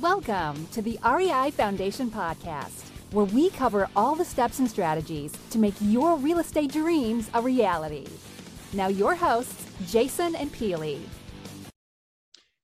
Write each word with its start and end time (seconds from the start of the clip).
Welcome 0.00 0.66
to 0.72 0.82
the 0.82 0.98
REI 1.04 1.52
Foundation 1.52 2.10
Podcast, 2.10 2.88
where 3.12 3.26
we 3.26 3.50
cover 3.50 3.88
all 3.94 4.16
the 4.16 4.24
steps 4.24 4.58
and 4.58 4.68
strategies 4.68 5.32
to 5.50 5.58
make 5.58 5.74
your 5.80 6.16
real 6.16 6.40
estate 6.40 6.72
dreams 6.72 7.30
a 7.32 7.40
reality. 7.40 8.08
Now, 8.72 8.88
your 8.88 9.14
hosts, 9.14 9.70
Jason 9.86 10.34
and 10.34 10.52
Pili. 10.52 10.98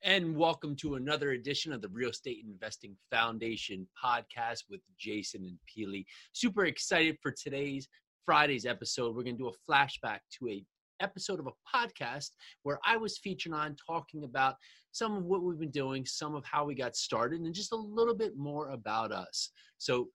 And 0.03 0.35
welcome 0.35 0.75
to 0.77 0.97
another 0.97 1.31
edition 1.31 1.73
of 1.73 1.83
the 1.83 1.89
Real 1.91 2.11
Estate 2.11 2.45
Investing 2.45 2.97
Foundation 3.13 3.87
podcast 4.03 4.65
with 4.69 4.81
Jason 4.99 5.45
and 5.45 5.59
Pili. 5.69 6.07
Super 6.33 6.65
excited 6.65 7.17
for 7.23 7.31
today's 7.31 7.87
Friday's 8.27 8.67
episode. 8.67 9.15
We're 9.15 9.23
going 9.23 9.37
to 9.37 9.45
do 9.45 9.51
a 9.51 9.71
flashback 9.71 10.19
to 10.39 10.49
a 10.49 10.65
episode 11.01 11.41
of 11.41 11.47
a 11.47 11.77
podcast 11.77 12.31
where 12.63 12.79
I 12.85 12.97
was 12.97 13.19
featured 13.19 13.53
on 13.53 13.77
talking 13.87 14.25
about 14.25 14.57
some 14.93 15.17
of 15.17 15.25
what 15.25 15.43
we've 15.43 15.59
been 15.59 15.71
doing, 15.71 16.05
some 16.07 16.35
of 16.35 16.45
how 16.45 16.65
we 16.65 16.75
got 16.75 16.97
started, 16.97 17.41
and 17.41 17.55
just 17.55 17.73
a 17.73 17.77
little 17.77 18.15
bit 18.15 18.37
more 18.37 18.71
about 18.71 19.13
us. 19.13 19.51
So 19.79 20.09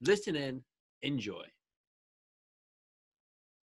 listen 0.00 0.36
in, 0.36 0.62
enjoy. 1.02 1.44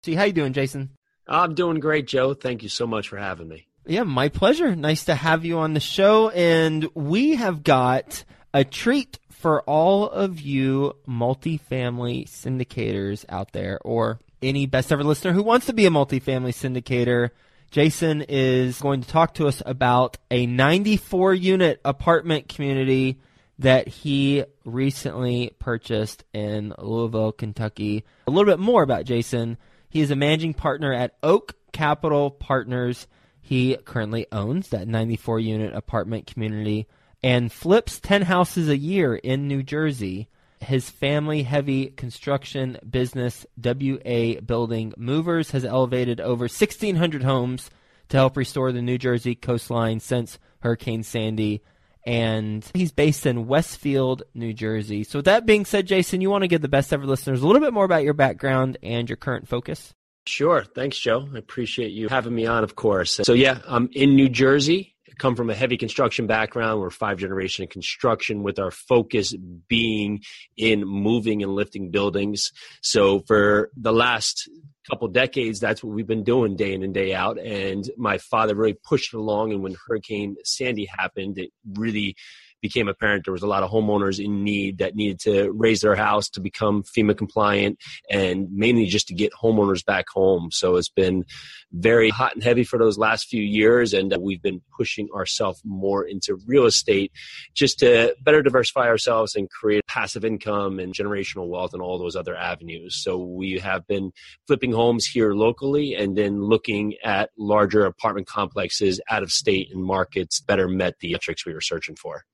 See, 0.03 0.15
how 0.15 0.23
you 0.23 0.33
doing, 0.33 0.53
Jason? 0.53 0.91
I'm 1.27 1.55
doing 1.55 1.79
great, 1.79 2.07
Joe. 2.07 2.33
Thank 2.33 2.63
you 2.63 2.69
so 2.69 2.85
much 2.85 3.07
for 3.07 3.17
having 3.17 3.47
me. 3.47 3.67
Yeah, 3.85 4.03
my 4.03 4.29
pleasure. 4.29 4.75
Nice 4.75 5.05
to 5.05 5.15
have 5.15 5.45
you 5.45 5.59
on 5.59 5.73
the 5.73 5.79
show. 5.79 6.29
And 6.29 6.87
we 6.93 7.35
have 7.35 7.63
got 7.63 8.23
a 8.53 8.63
treat 8.63 9.19
for 9.29 9.61
all 9.63 10.09
of 10.09 10.39
you 10.39 10.93
multifamily 11.07 12.27
syndicators 12.27 13.25
out 13.27 13.51
there 13.51 13.79
or 13.83 14.19
any 14.43 14.65
best 14.65 14.91
ever 14.91 15.03
listener 15.03 15.31
who 15.31 15.43
wants 15.43 15.65
to 15.67 15.73
be 15.73 15.85
a 15.85 15.89
multifamily 15.89 16.53
syndicator. 16.53 17.31
Jason 17.71 18.21
is 18.29 18.79
going 18.79 19.01
to 19.01 19.07
talk 19.07 19.33
to 19.35 19.47
us 19.47 19.63
about 19.65 20.17
a 20.29 20.45
94 20.45 21.33
unit 21.33 21.81
apartment 21.83 22.47
community 22.47 23.19
that 23.59 23.87
he 23.87 24.43
recently 24.65 25.55
purchased 25.57 26.23
in 26.33 26.73
Louisville, 26.77 27.31
Kentucky. 27.31 28.03
A 28.27 28.31
little 28.31 28.51
bit 28.51 28.59
more 28.59 28.83
about 28.83 29.05
Jason. 29.05 29.57
He 29.89 30.01
is 30.01 30.11
a 30.11 30.15
managing 30.15 30.53
partner 30.53 30.93
at 30.93 31.15
Oak 31.23 31.55
Capital 31.71 32.29
Partners. 32.29 33.07
He 33.41 33.75
currently 33.77 34.27
owns 34.31 34.69
that 34.69 34.87
94 34.87 35.39
unit 35.39 35.73
apartment 35.73 36.27
community 36.27 36.87
and 37.23 37.51
flips 37.51 37.99
10 37.99 38.23
houses 38.23 38.69
a 38.69 38.77
year 38.77 39.15
in 39.15 39.47
New 39.47 39.63
Jersey. 39.63 40.27
His 40.63 40.89
family 40.89 41.43
heavy 41.43 41.87
construction 41.87 42.77
business, 42.89 43.45
WA 43.61 44.39
Building 44.41 44.93
Movers, 44.97 45.51
has 45.51 45.65
elevated 45.65 46.19
over 46.19 46.43
1,600 46.43 47.23
homes 47.23 47.69
to 48.09 48.17
help 48.17 48.37
restore 48.37 48.71
the 48.71 48.81
New 48.81 48.97
Jersey 48.97 49.35
coastline 49.35 49.99
since 49.99 50.39
Hurricane 50.59 51.03
Sandy. 51.03 51.61
And 52.05 52.69
he's 52.73 52.91
based 52.91 53.25
in 53.25 53.47
Westfield, 53.47 54.23
New 54.33 54.53
Jersey. 54.53 55.03
So, 55.03 55.19
with 55.19 55.25
that 55.25 55.45
being 55.45 55.65
said, 55.65 55.87
Jason, 55.87 56.19
you 56.19 56.29
want 56.29 56.43
to 56.43 56.49
give 56.49 56.61
the 56.61 56.67
best 56.67 56.91
ever 56.91 57.05
listeners 57.05 57.41
a 57.41 57.47
little 57.47 57.61
bit 57.61 57.73
more 57.73 57.85
about 57.85 58.03
your 58.03 58.13
background 58.13 58.77
and 58.83 59.09
your 59.09 59.15
current 59.15 59.47
focus? 59.47 59.93
Sure. 60.25 60.63
Thanks, 60.63 60.97
Joe. 60.97 61.27
I 61.33 61.37
appreciate 61.37 61.91
you 61.91 62.09
having 62.09 62.35
me 62.35 62.45
on, 62.45 62.63
of 62.63 62.75
course. 62.75 63.19
So, 63.23 63.33
yeah, 63.33 63.59
I'm 63.67 63.89
in 63.93 64.15
New 64.15 64.29
Jersey 64.29 64.92
come 65.17 65.35
from 65.35 65.49
a 65.49 65.55
heavy 65.55 65.77
construction 65.77 66.27
background. 66.27 66.79
We're 66.79 66.89
five 66.89 67.17
generation 67.17 67.63
in 67.63 67.69
construction 67.69 68.43
with 68.43 68.59
our 68.59 68.71
focus 68.71 69.33
being 69.67 70.21
in 70.57 70.85
moving 70.85 71.43
and 71.43 71.53
lifting 71.53 71.91
buildings. 71.91 72.51
So 72.81 73.21
for 73.21 73.69
the 73.75 73.93
last 73.93 74.49
couple 74.89 75.07
decades, 75.07 75.59
that's 75.59 75.83
what 75.83 75.93
we've 75.93 76.07
been 76.07 76.23
doing 76.23 76.55
day 76.55 76.73
in 76.73 76.83
and 76.83 76.93
day 76.93 77.13
out. 77.13 77.39
And 77.39 77.89
my 77.97 78.17
father 78.17 78.55
really 78.55 78.73
pushed 78.73 79.13
along. 79.13 79.53
And 79.53 79.63
when 79.63 79.75
Hurricane 79.87 80.35
Sandy 80.43 80.85
happened, 80.85 81.37
it 81.37 81.51
really 81.73 82.15
became 82.63 82.87
apparent 82.87 83.25
there 83.25 83.33
was 83.33 83.43
a 83.43 83.47
lot 83.47 83.61
of 83.61 83.69
homeowners 83.69 84.23
in 84.23 84.43
need 84.43 84.77
that 84.77 84.95
needed 84.95 85.19
to 85.19 85.51
raise 85.51 85.81
their 85.81 85.95
house 85.95 86.29
to 86.29 86.39
become 86.39 86.81
FEMA 86.81 87.15
compliant 87.15 87.77
and 88.09 88.47
mainly 88.51 88.85
just 88.85 89.07
to 89.09 89.13
get 89.13 89.33
homeowners 89.33 89.85
back 89.85 90.05
home. 90.09 90.49
So 90.49 90.77
it's 90.77 90.89
been 90.89 91.25
very 91.73 92.09
hot 92.09 92.33
and 92.35 92.43
heavy 92.43 92.63
for 92.63 92.79
those 92.79 92.97
last 92.97 93.27
few 93.27 93.43
years. 93.43 93.93
And 93.93 94.15
we've 94.21 94.41
been 94.41 94.61
pushing 94.77 95.09
ourselves 95.13 95.61
more 95.65 96.05
into 96.05 96.39
real 96.47 96.65
estate 96.65 97.11
just 97.53 97.79
to 97.79 98.15
better 98.21 98.41
diversify 98.41 98.87
ourselves 98.87 99.35
and 99.35 99.49
create 99.49 99.85
passive 99.85 100.23
income 100.23 100.79
and 100.79 100.93
generational 100.93 101.49
wealth 101.49 101.73
and 101.73 101.81
all 101.81 101.99
those 101.99 102.15
other 102.15 102.35
avenues. 102.35 103.03
So 103.03 103.17
we 103.17 103.59
have 103.59 103.85
been 103.87 104.11
flipping 104.47 104.71
homes 104.71 105.05
here 105.05 105.33
locally 105.33 105.95
and 105.95 106.17
then 106.17 106.41
looking 106.41 106.95
at 107.03 107.31
larger 107.37 107.85
apartment 107.85 108.27
complexes 108.27 109.01
out 109.09 109.21
of 109.21 109.31
state 109.31 109.67
and 109.73 109.83
markets 109.83 110.39
better 110.39 110.69
met 110.69 110.95
the 111.01 111.11
metrics 111.23 111.45
we 111.45 111.53
were 111.53 111.61
searching 111.61 111.95
for. 111.95 112.25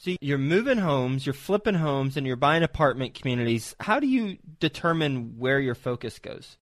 So 0.00 0.14
you're 0.20 0.38
moving 0.38 0.78
homes, 0.78 1.26
you're 1.26 1.32
flipping 1.32 1.74
homes, 1.74 2.16
and 2.16 2.24
you're 2.24 2.36
buying 2.36 2.62
apartment 2.62 3.14
communities. 3.14 3.74
How 3.80 3.98
do 3.98 4.06
you 4.06 4.38
determine 4.60 5.34
where 5.38 5.58
your 5.58 5.74
focus 5.74 6.20
goes? 6.20 6.56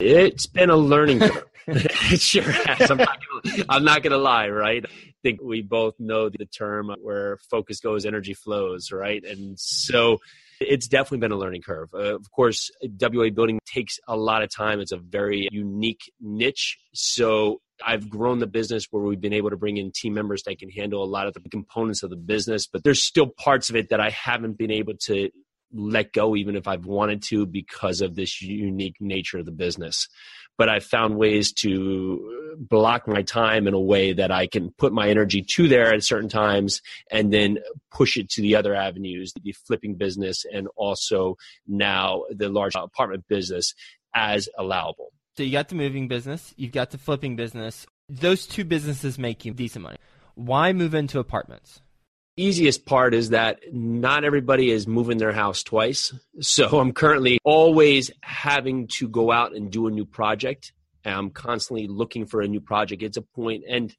It's 0.00 0.46
been 0.46 0.68
a 0.68 0.76
learning 0.76 1.20
curve. 1.20 1.44
it 1.68 2.20
sure 2.20 2.42
has. 2.42 2.90
I'm 2.90 2.98
not, 2.98 3.18
gonna, 3.44 3.64
I'm 3.68 3.84
not 3.84 4.02
gonna 4.02 4.18
lie, 4.18 4.48
right? 4.48 4.84
I 4.84 5.14
think 5.22 5.40
we 5.40 5.62
both 5.62 5.94
know 6.00 6.28
the 6.28 6.44
term 6.44 6.92
where 7.00 7.38
focus 7.48 7.78
goes, 7.78 8.04
energy 8.04 8.34
flows, 8.34 8.90
right? 8.90 9.22
And 9.24 9.56
so 9.60 10.18
it's 10.58 10.88
definitely 10.88 11.18
been 11.18 11.30
a 11.30 11.36
learning 11.36 11.62
curve. 11.62 11.90
Uh, 11.94 12.16
of 12.16 12.28
course, 12.32 12.68
WA 13.00 13.30
building 13.30 13.60
takes 13.64 14.00
a 14.08 14.16
lot 14.16 14.42
of 14.42 14.50
time. 14.50 14.80
It's 14.80 14.90
a 14.90 14.96
very 14.96 15.48
unique 15.52 16.10
niche. 16.20 16.78
So 16.94 17.60
I've 17.84 18.08
grown 18.08 18.38
the 18.38 18.46
business 18.46 18.86
where 18.90 19.02
we've 19.02 19.20
been 19.20 19.32
able 19.32 19.50
to 19.50 19.56
bring 19.56 19.76
in 19.76 19.92
team 19.92 20.14
members 20.14 20.42
that 20.44 20.58
can 20.58 20.70
handle 20.70 21.02
a 21.02 21.06
lot 21.06 21.26
of 21.26 21.34
the 21.34 21.40
components 21.48 22.02
of 22.02 22.10
the 22.10 22.16
business, 22.16 22.66
but 22.66 22.84
there's 22.84 23.02
still 23.02 23.26
parts 23.26 23.70
of 23.70 23.76
it 23.76 23.90
that 23.90 24.00
I 24.00 24.10
haven't 24.10 24.58
been 24.58 24.70
able 24.70 24.94
to 25.06 25.30
let 25.72 26.12
go, 26.12 26.36
even 26.36 26.56
if 26.56 26.68
I've 26.68 26.84
wanted 26.84 27.22
to, 27.24 27.46
because 27.46 28.00
of 28.00 28.14
this 28.14 28.42
unique 28.42 28.96
nature 29.00 29.38
of 29.38 29.46
the 29.46 29.52
business. 29.52 30.08
But 30.58 30.68
I've 30.68 30.84
found 30.84 31.16
ways 31.16 31.52
to 31.54 32.56
block 32.58 33.08
my 33.08 33.22
time 33.22 33.66
in 33.66 33.74
a 33.74 33.80
way 33.80 34.12
that 34.12 34.30
I 34.30 34.46
can 34.46 34.70
put 34.76 34.92
my 34.92 35.08
energy 35.08 35.42
to 35.42 35.68
there 35.68 35.92
at 35.92 36.04
certain 36.04 36.28
times 36.28 36.82
and 37.10 37.32
then 37.32 37.58
push 37.90 38.16
it 38.16 38.28
to 38.30 38.42
the 38.42 38.56
other 38.56 38.74
avenues, 38.74 39.32
the 39.42 39.52
flipping 39.66 39.94
business 39.94 40.44
and 40.52 40.68
also 40.76 41.36
now 41.66 42.24
the 42.30 42.50
large 42.50 42.74
apartment 42.74 43.26
business 43.28 43.74
as 44.14 44.48
allowable. 44.58 45.12
So 45.36 45.42
you 45.42 45.52
got 45.52 45.68
the 45.68 45.74
moving 45.74 46.08
business, 46.08 46.52
you've 46.56 46.72
got 46.72 46.90
the 46.90 46.98
flipping 46.98 47.36
business. 47.36 47.86
Those 48.08 48.46
two 48.46 48.64
businesses 48.64 49.18
make 49.18 49.44
you 49.44 49.54
decent 49.54 49.82
money. 49.82 49.96
Why 50.34 50.72
move 50.72 50.94
into 50.94 51.18
apartments? 51.18 51.80
Easiest 52.36 52.84
part 52.84 53.14
is 53.14 53.30
that 53.30 53.60
not 53.72 54.24
everybody 54.24 54.70
is 54.70 54.86
moving 54.86 55.18
their 55.18 55.32
house 55.32 55.62
twice. 55.62 56.14
So 56.40 56.80
I'm 56.80 56.92
currently 56.92 57.38
always 57.44 58.10
having 58.22 58.88
to 58.98 59.08
go 59.08 59.30
out 59.30 59.54
and 59.54 59.70
do 59.70 59.86
a 59.86 59.90
new 59.90 60.04
project. 60.04 60.72
I'm 61.04 61.30
constantly 61.30 61.86
looking 61.88 62.26
for 62.26 62.42
a 62.42 62.48
new 62.48 62.60
project. 62.60 63.02
It's 63.02 63.16
a 63.16 63.22
point 63.22 63.64
and 63.68 63.94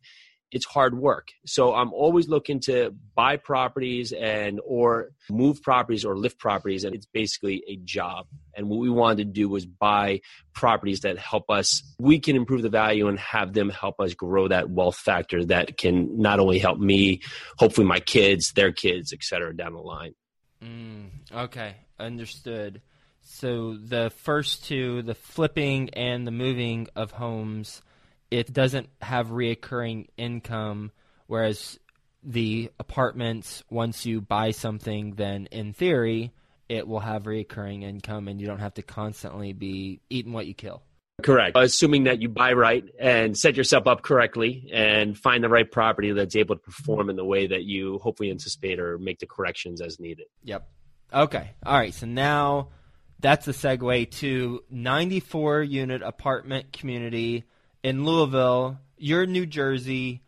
it's 0.53 0.65
hard 0.65 0.95
work. 0.95 1.29
So 1.47 1.73
I'm 1.73 1.91
always 1.93 2.29
looking 2.29 2.59
to 2.61 2.93
buy 3.15 3.37
properties 3.37 4.13
and 4.13 4.61
or 4.63 5.09
move 5.29 5.63
properties 5.63 6.05
or 6.05 6.15
lift 6.15 6.37
properties 6.37 6.83
and 6.83 6.93
it's 6.93 7.07
basically 7.07 7.63
a 7.67 7.75
job. 7.77 8.27
And 8.55 8.69
what 8.69 8.79
we 8.79 8.89
wanted 8.89 9.17
to 9.17 9.33
do 9.33 9.49
was 9.49 9.65
buy 9.65 10.21
properties 10.53 11.01
that 11.01 11.17
help 11.17 11.49
us 11.49 11.81
we 11.97 12.19
can 12.19 12.35
improve 12.35 12.61
the 12.61 12.69
value 12.69 13.07
and 13.07 13.19
have 13.19 13.53
them 13.53 13.69
help 13.69 13.99
us 13.99 14.13
grow 14.13 14.47
that 14.47 14.69
wealth 14.69 14.95
factor 14.95 15.43
that 15.45 15.75
can 15.77 16.19
not 16.21 16.39
only 16.39 16.59
help 16.59 16.77
me, 16.77 17.21
hopefully 17.57 17.87
my 17.87 17.99
kids, 17.99 18.53
their 18.53 18.71
kids, 18.71 19.11
etc. 19.11 19.55
down 19.55 19.73
the 19.73 19.79
line. 19.79 20.13
Mm, 20.63 21.09
okay, 21.33 21.75
understood. 21.99 22.81
So 23.21 23.75
the 23.75 24.11
first 24.17 24.65
two, 24.65 25.01
the 25.01 25.15
flipping 25.15 25.89
and 25.91 26.27
the 26.27 26.31
moving 26.31 26.87
of 26.95 27.11
homes, 27.11 27.81
it 28.33 28.51
doesn't 28.51 28.89
have 28.99 29.27
reoccurring 29.27 30.07
income, 30.17 30.91
whereas 31.27 31.79
the 32.23 32.71
apartments, 32.79 33.63
once 33.69 34.07
you 34.07 34.21
buy 34.21 34.49
something, 34.49 35.11
then 35.11 35.45
in 35.51 35.71
theory, 35.71 36.31
it 36.67 36.87
will 36.87 36.99
have 36.99 37.23
reoccurring 37.23 37.83
income 37.83 38.27
and 38.27 38.41
you 38.41 38.47
don't 38.47 38.57
have 38.57 38.73
to 38.73 38.81
constantly 38.81 39.53
be 39.53 40.01
eating 40.09 40.33
what 40.33 40.47
you 40.47 40.55
kill. 40.55 40.81
Correct. 41.21 41.55
Assuming 41.55 42.05
that 42.05 42.23
you 42.23 42.27
buy 42.27 42.53
right 42.53 42.83
and 42.99 43.37
set 43.37 43.55
yourself 43.55 43.85
up 43.85 44.01
correctly 44.01 44.67
and 44.73 45.15
find 45.15 45.43
the 45.43 45.49
right 45.49 45.69
property 45.69 46.11
that's 46.11 46.35
able 46.35 46.55
to 46.55 46.61
perform 46.61 47.11
in 47.11 47.15
the 47.15 47.23
way 47.23 47.45
that 47.45 47.65
you 47.65 47.99
hopefully 47.99 48.31
anticipate 48.31 48.79
or 48.79 48.97
make 48.97 49.19
the 49.19 49.27
corrections 49.27 49.79
as 49.79 49.99
needed. 49.99 50.25
Yep. 50.43 50.67
Okay. 51.13 51.51
All 51.63 51.77
right. 51.77 51.93
So 51.93 52.07
now 52.07 52.69
that's 53.19 53.45
the 53.45 53.51
segue 53.51 54.09
to 54.09 54.63
94 54.71 55.61
unit 55.61 56.01
apartment 56.01 56.73
community 56.73 57.43
in 57.83 58.05
Louisville. 58.05 58.79
You're 58.97 59.23
in 59.23 59.31
New 59.33 59.45
Jersey. 59.45 60.21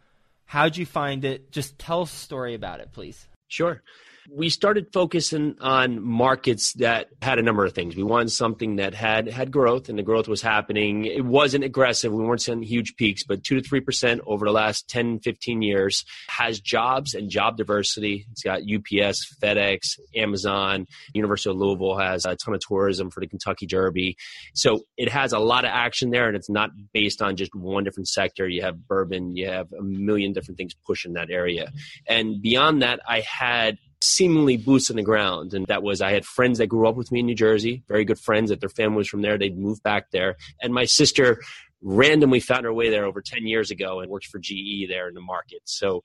How'd 0.46 0.78
you 0.78 0.86
find 0.86 1.26
it? 1.26 1.52
Just 1.52 1.80
tell 1.80 2.04
a 2.04 2.08
story 2.08 2.54
about 2.54 2.82
it, 2.82 2.92
please. 2.92 3.28
Sure. 3.48 3.82
We 4.30 4.50
started 4.50 4.88
focusing 4.92 5.56
on 5.62 6.02
markets 6.02 6.74
that 6.74 7.10
had 7.22 7.40
a 7.40 7.44
number 7.44 7.66
of 7.66 7.74
things. 7.74 7.96
We 7.96 8.04
wanted 8.04 8.32
something 8.32 8.78
that 8.78 8.94
had 8.94 9.28
had 9.28 9.52
growth, 9.52 9.90
and 9.90 9.98
the 9.98 10.04
growth 10.04 10.28
was 10.28 10.42
happening. 10.42 11.06
It 11.06 11.24
wasn't 11.24 11.64
aggressive. 11.64 12.12
We 12.12 12.24
weren't 12.24 12.42
seeing 12.42 12.64
huge 12.64 12.96
peaks, 12.96 13.24
but 13.24 13.44
two 13.44 13.56
to 13.56 13.62
three 13.62 13.82
percent 13.82 14.22
over 14.26 14.46
the 14.46 14.52
last 14.52 14.88
10, 14.90 15.20
15 15.20 15.62
years 15.62 16.06
has 16.28 16.60
jobs 16.60 17.14
and 17.14 17.30
job 17.30 17.58
diversity. 17.58 18.26
It's 18.32 18.44
got 18.44 18.62
UPS, 18.62 19.36
FedEx, 19.42 20.00
Amazon, 20.16 20.88
University 21.14 21.50
of 21.50 21.58
Louisville 21.58 21.98
has 21.98 22.26
a 22.26 22.36
ton 22.36 22.54
of 22.54 22.62
tourism 22.62 23.12
for 23.12 23.20
the 23.20 23.28
Kentucky 23.28 23.66
Derby. 23.66 24.18
So 24.54 24.86
it 24.98 25.10
has 25.10 25.34
a 25.34 25.40
lot 25.40 25.66
of 25.66 25.72
action 25.72 26.10
there, 26.10 26.28
and 26.28 26.36
it's 26.36 26.50
not 26.50 26.72
based 26.94 27.22
on 27.22 27.36
just 27.36 27.54
one 27.54 27.84
different 27.84 28.08
sector. 28.08 28.48
You 28.48 28.64
have 28.64 28.88
bourbon, 28.88 29.36
you 29.36 29.48
have 29.50 29.72
a 29.74 29.84
million 29.84 30.34
different 30.34 30.58
things 30.58 30.74
pushing 30.86 31.14
that 31.14 31.30
area, 31.30 31.72
and 32.08 32.42
beyond 32.42 32.82
that, 32.82 33.00
I 33.08 33.22
had 33.22 33.78
seemingly 34.06 34.58
boots 34.58 34.90
on 34.90 34.96
the 34.96 35.04
ground. 35.04 35.54
And 35.54 35.66
that 35.68 35.84
was, 35.84 36.02
I 36.02 36.12
had 36.12 36.26
friends 36.26 36.58
that 36.60 36.68
grew 36.68 36.88
up 36.88 36.96
with 36.96 37.12
me 37.12 37.20
in 37.20 37.26
New 37.26 37.36
Jersey, 37.36 37.84
very 37.88 38.06
good 38.06 38.20
friends 38.20 38.50
that 38.50 38.60
their 38.60 38.70
family 38.70 38.98
was 38.98 39.08
from 39.08 39.22
there. 39.22 39.38
They'd 39.38 39.58
moved 39.58 39.84
back 39.84 40.12
there. 40.12 40.36
And 40.62 40.74
my 40.74 40.86
sister 40.86 41.42
randomly 41.82 42.40
found 42.40 42.66
her 42.66 42.74
way 42.74 42.90
there 42.90 43.06
over 43.06 43.22
10 43.22 43.46
years 43.46 43.72
ago 43.72 44.00
and 44.00 44.10
works 44.10 44.28
for 44.28 44.40
GE 44.40 44.88
there 44.90 45.08
in 45.08 45.14
the 45.14 45.22
market. 45.22 45.62
So 45.66 46.04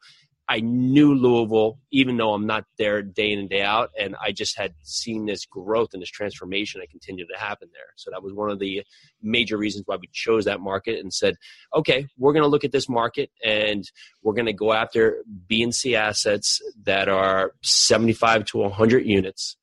I 0.51 0.59
knew 0.59 1.15
Louisville, 1.15 1.79
even 1.93 2.17
though 2.17 2.35
I'm 2.35 2.45
not 2.45 2.65
there 2.77 3.03
day 3.03 3.31
in 3.31 3.39
and 3.39 3.49
day 3.49 3.63
out, 3.63 3.91
and 3.97 4.17
I 4.21 4.33
just 4.33 4.59
had 4.59 4.75
seen 4.83 5.25
this 5.25 5.47
growth 5.47 5.91
and 5.93 6.03
this 6.03 6.11
transformation 6.11 6.81
that 6.81 6.91
continued 6.91 7.29
to 7.33 7.39
happen 7.39 7.69
there. 7.73 7.93
So 7.95 8.11
that 8.11 8.21
was 8.21 8.33
one 8.33 8.51
of 8.51 8.59
the 8.59 8.83
major 9.23 9.57
reasons 9.57 9.85
why 9.87 9.95
we 9.95 10.09
chose 10.13 10.47
that 10.47 10.61
market 10.61 10.99
and 10.99 11.15
said, 11.15 11.37
okay, 11.73 12.09
we're 12.19 12.33
going 12.33 12.43
to 12.43 12.49
look 12.49 12.65
at 12.65 12.73
this 12.73 12.89
market 12.89 13.31
and 13.45 13.89
we're 14.25 14.35
going 14.35 14.47
to 14.47 14.53
go 14.53 14.73
after 14.73 15.23
B 15.47 15.63
and 15.63 15.73
C 15.73 15.95
assets 15.95 16.61
that 16.83 17.09
are 17.09 17.53
75 17.63 18.45
to 18.47 18.59
100 18.59 19.07
units 19.07 19.57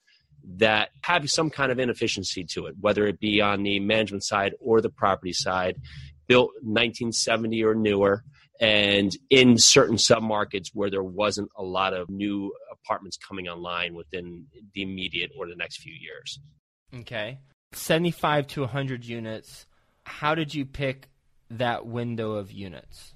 that 0.56 0.92
have 1.02 1.30
some 1.30 1.50
kind 1.50 1.70
of 1.70 1.80
inefficiency 1.80 2.46
to 2.46 2.68
it, 2.68 2.76
whether 2.80 3.06
it 3.08 3.20
be 3.20 3.42
on 3.42 3.64
the 3.64 3.82
management 3.82 4.24
side 4.24 4.54
or 4.62 4.80
the 4.80 4.90
property 4.90 5.34
side, 5.34 5.82
built 6.28 6.52
1970 6.62 7.62
or 7.66 7.76
newer 7.76 8.24
and 8.60 9.12
in 9.30 9.58
certain 9.58 9.96
submarkets 9.96 10.68
where 10.74 10.90
there 10.90 11.04
wasn't 11.04 11.50
a 11.58 11.64
lot 11.64 11.94
of 11.94 12.10
new 12.10 12.54
apartments 12.72 13.18
coming 13.18 13.48
online 13.48 13.94
within 13.94 14.46
the 14.74 14.82
immediate 14.82 15.32
or 15.38 15.48
the 15.48 15.56
next 15.56 15.78
few 15.78 15.94
years. 15.94 16.40
Okay. 17.02 17.40
75 17.74 18.48
to 18.48 18.62
100 18.62 19.06
units. 19.06 19.66
How 20.06 20.36
did 20.36 20.54
you 20.54 20.66
pick 20.66 21.10
that 21.52 21.86
window 21.86 22.34
of 22.34 22.52
units? 22.52 23.14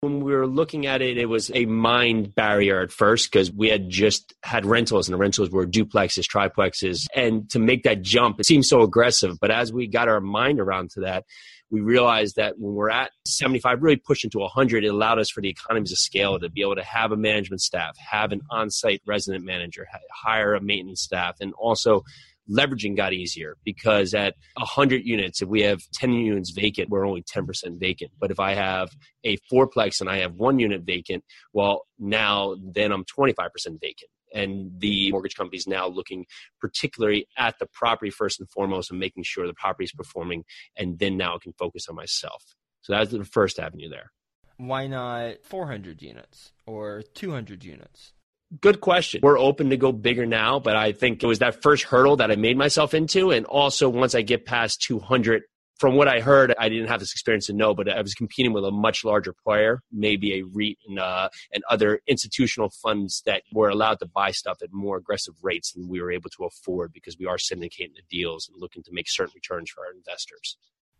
When 0.00 0.24
we 0.24 0.32
were 0.32 0.46
looking 0.46 0.86
at 0.86 1.02
it, 1.02 1.18
it 1.18 1.26
was 1.26 1.50
a 1.54 1.66
mind 1.66 2.34
barrier 2.34 2.80
at 2.80 2.90
first 2.90 3.30
because 3.30 3.52
we 3.52 3.68
had 3.68 3.90
just 3.90 4.32
had 4.42 4.64
rentals 4.64 5.06
and 5.06 5.12
the 5.12 5.18
rentals 5.18 5.50
were 5.50 5.66
duplexes, 5.66 6.26
triplexes. 6.26 7.06
And 7.14 7.50
to 7.50 7.58
make 7.58 7.82
that 7.82 8.00
jump, 8.00 8.40
it 8.40 8.46
seemed 8.46 8.64
so 8.64 8.80
aggressive. 8.80 9.36
But 9.38 9.50
as 9.50 9.74
we 9.74 9.86
got 9.88 10.08
our 10.08 10.20
mind 10.20 10.58
around 10.58 10.90
to 10.92 11.00
that, 11.00 11.24
we 11.70 11.80
realized 11.80 12.36
that 12.36 12.54
when 12.58 12.74
we're 12.74 12.90
at 12.90 13.12
75, 13.26 13.82
really 13.82 13.96
pushing 13.96 14.30
to 14.30 14.38
100, 14.38 14.84
it 14.84 14.88
allowed 14.88 15.18
us 15.18 15.30
for 15.30 15.40
the 15.40 15.48
economies 15.48 15.92
of 15.92 15.98
scale 15.98 16.38
to 16.38 16.50
be 16.50 16.62
able 16.62 16.76
to 16.76 16.84
have 16.84 17.12
a 17.12 17.16
management 17.16 17.60
staff, 17.60 17.96
have 17.98 18.32
an 18.32 18.40
on 18.50 18.70
site 18.70 19.02
resident 19.06 19.44
manager, 19.44 19.86
hire 20.12 20.54
a 20.54 20.60
maintenance 20.60 21.02
staff, 21.02 21.36
and 21.40 21.52
also 21.58 22.02
leveraging 22.50 22.96
got 22.96 23.12
easier 23.12 23.56
because 23.64 24.12
at 24.14 24.34
100 24.56 25.04
units, 25.04 25.40
if 25.40 25.48
we 25.48 25.62
have 25.62 25.80
10 25.94 26.12
units 26.12 26.50
vacant, 26.50 26.88
we're 26.88 27.06
only 27.06 27.22
10% 27.22 27.46
vacant. 27.78 28.10
But 28.18 28.32
if 28.32 28.40
I 28.40 28.54
have 28.54 28.90
a 29.24 29.36
fourplex 29.52 30.00
and 30.00 30.10
I 30.10 30.18
have 30.18 30.34
one 30.34 30.58
unit 30.58 30.82
vacant, 30.82 31.22
well, 31.52 31.86
now 31.98 32.56
then 32.72 32.90
I'm 32.90 33.04
25% 33.04 33.36
vacant 33.80 34.10
and 34.32 34.70
the 34.78 35.10
mortgage 35.12 35.34
company 35.34 35.56
is 35.56 35.66
now 35.66 35.86
looking 35.86 36.26
particularly 36.60 37.26
at 37.36 37.58
the 37.58 37.66
property 37.72 38.10
first 38.10 38.40
and 38.40 38.50
foremost 38.50 38.90
and 38.90 39.00
making 39.00 39.22
sure 39.22 39.46
the 39.46 39.54
property 39.54 39.84
is 39.84 39.92
performing 39.92 40.44
and 40.76 40.98
then 40.98 41.16
now 41.16 41.34
I 41.34 41.38
can 41.38 41.52
focus 41.52 41.88
on 41.88 41.96
myself 41.96 42.44
so 42.82 42.92
that's 42.92 43.10
the 43.10 43.24
first 43.24 43.58
avenue 43.58 43.88
there 43.88 44.12
why 44.56 44.86
not 44.86 45.36
400 45.44 46.02
units 46.02 46.52
or 46.66 47.02
200 47.14 47.64
units 47.64 48.12
Good 48.60 48.80
question. 48.80 49.20
We're 49.22 49.38
open 49.38 49.70
to 49.70 49.76
go 49.76 49.92
bigger 49.92 50.26
now, 50.26 50.58
but 50.58 50.74
I 50.74 50.90
think 50.90 51.22
it 51.22 51.26
was 51.26 51.38
that 51.38 51.62
first 51.62 51.84
hurdle 51.84 52.16
that 52.16 52.32
I 52.32 52.36
made 52.36 52.56
myself 52.56 52.94
into. 52.94 53.30
And 53.30 53.46
also, 53.46 53.88
once 53.88 54.16
I 54.16 54.22
get 54.22 54.44
past 54.44 54.82
200, 54.82 55.42
from 55.80 55.94
what 55.94 56.08
I 56.08 56.20
heard, 56.20 56.54
I 56.58 56.68
didn't 56.68 56.88
have 56.88 57.00
this 57.00 57.12
experience 57.12 57.46
to 57.46 57.54
know, 57.54 57.74
but 57.74 57.88
I 57.88 58.02
was 58.02 58.12
competing 58.12 58.52
with 58.52 58.66
a 58.66 58.70
much 58.70 59.02
larger 59.02 59.32
player, 59.32 59.80
maybe 59.90 60.34
a 60.34 60.42
REIT 60.44 60.76
and, 60.86 60.98
uh, 60.98 61.30
and 61.54 61.64
other 61.70 62.00
institutional 62.06 62.68
funds 62.68 63.22
that 63.24 63.44
were 63.50 63.70
allowed 63.70 63.98
to 64.00 64.06
buy 64.06 64.30
stuff 64.30 64.58
at 64.62 64.68
more 64.72 64.98
aggressive 64.98 65.34
rates 65.42 65.72
than 65.72 65.88
we 65.88 66.02
were 66.02 66.12
able 66.12 66.28
to 66.36 66.44
afford 66.44 66.92
because 66.92 67.16
we 67.18 67.24
are 67.24 67.38
syndicating 67.38 67.94
the 67.94 68.02
deals 68.10 68.46
and 68.46 68.60
looking 68.60 68.82
to 68.82 68.92
make 68.92 69.08
certain 69.08 69.32
returns 69.34 69.70
for 69.70 69.86
our 69.86 69.92
investors. 69.92 70.58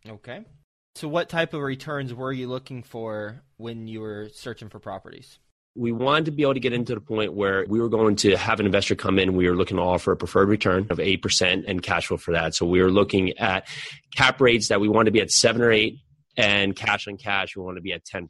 Okay. 0.08 0.46
So, 0.94 1.08
what 1.08 1.28
type 1.28 1.52
of 1.52 1.60
returns 1.60 2.14
were 2.14 2.32
you 2.32 2.48
looking 2.48 2.82
for 2.82 3.42
when 3.58 3.86
you 3.86 4.00
were 4.00 4.30
searching 4.32 4.70
for 4.70 4.80
properties? 4.80 5.38
We 5.76 5.92
wanted 5.92 6.24
to 6.26 6.30
be 6.32 6.42
able 6.42 6.54
to 6.54 6.60
get 6.60 6.72
into 6.72 6.94
the 6.94 7.00
point 7.00 7.32
where 7.32 7.64
we 7.68 7.80
were 7.80 7.88
going 7.88 8.16
to 8.16 8.36
have 8.36 8.60
an 8.60 8.66
investor 8.66 8.94
come 8.94 9.18
in. 9.18 9.36
We 9.36 9.48
were 9.48 9.54
looking 9.54 9.76
to 9.76 9.82
offer 9.82 10.12
a 10.12 10.16
preferred 10.16 10.48
return 10.48 10.86
of 10.90 10.98
8% 10.98 11.64
and 11.66 11.82
cash 11.82 12.08
flow 12.08 12.16
for 12.16 12.32
that. 12.32 12.54
So 12.54 12.66
we 12.66 12.82
were 12.82 12.90
looking 12.90 13.38
at 13.38 13.68
cap 14.16 14.40
rates 14.40 14.68
that 14.68 14.80
we 14.80 14.88
wanted 14.88 15.06
to 15.06 15.12
be 15.12 15.20
at 15.20 15.30
seven 15.30 15.62
or 15.62 15.70
eight 15.70 15.98
and 16.36 16.74
cash 16.74 17.06
on 17.06 17.16
cash, 17.16 17.56
we 17.56 17.62
want 17.62 17.76
to 17.76 17.82
be 17.82 17.92
at 17.92 18.04
10%. 18.04 18.28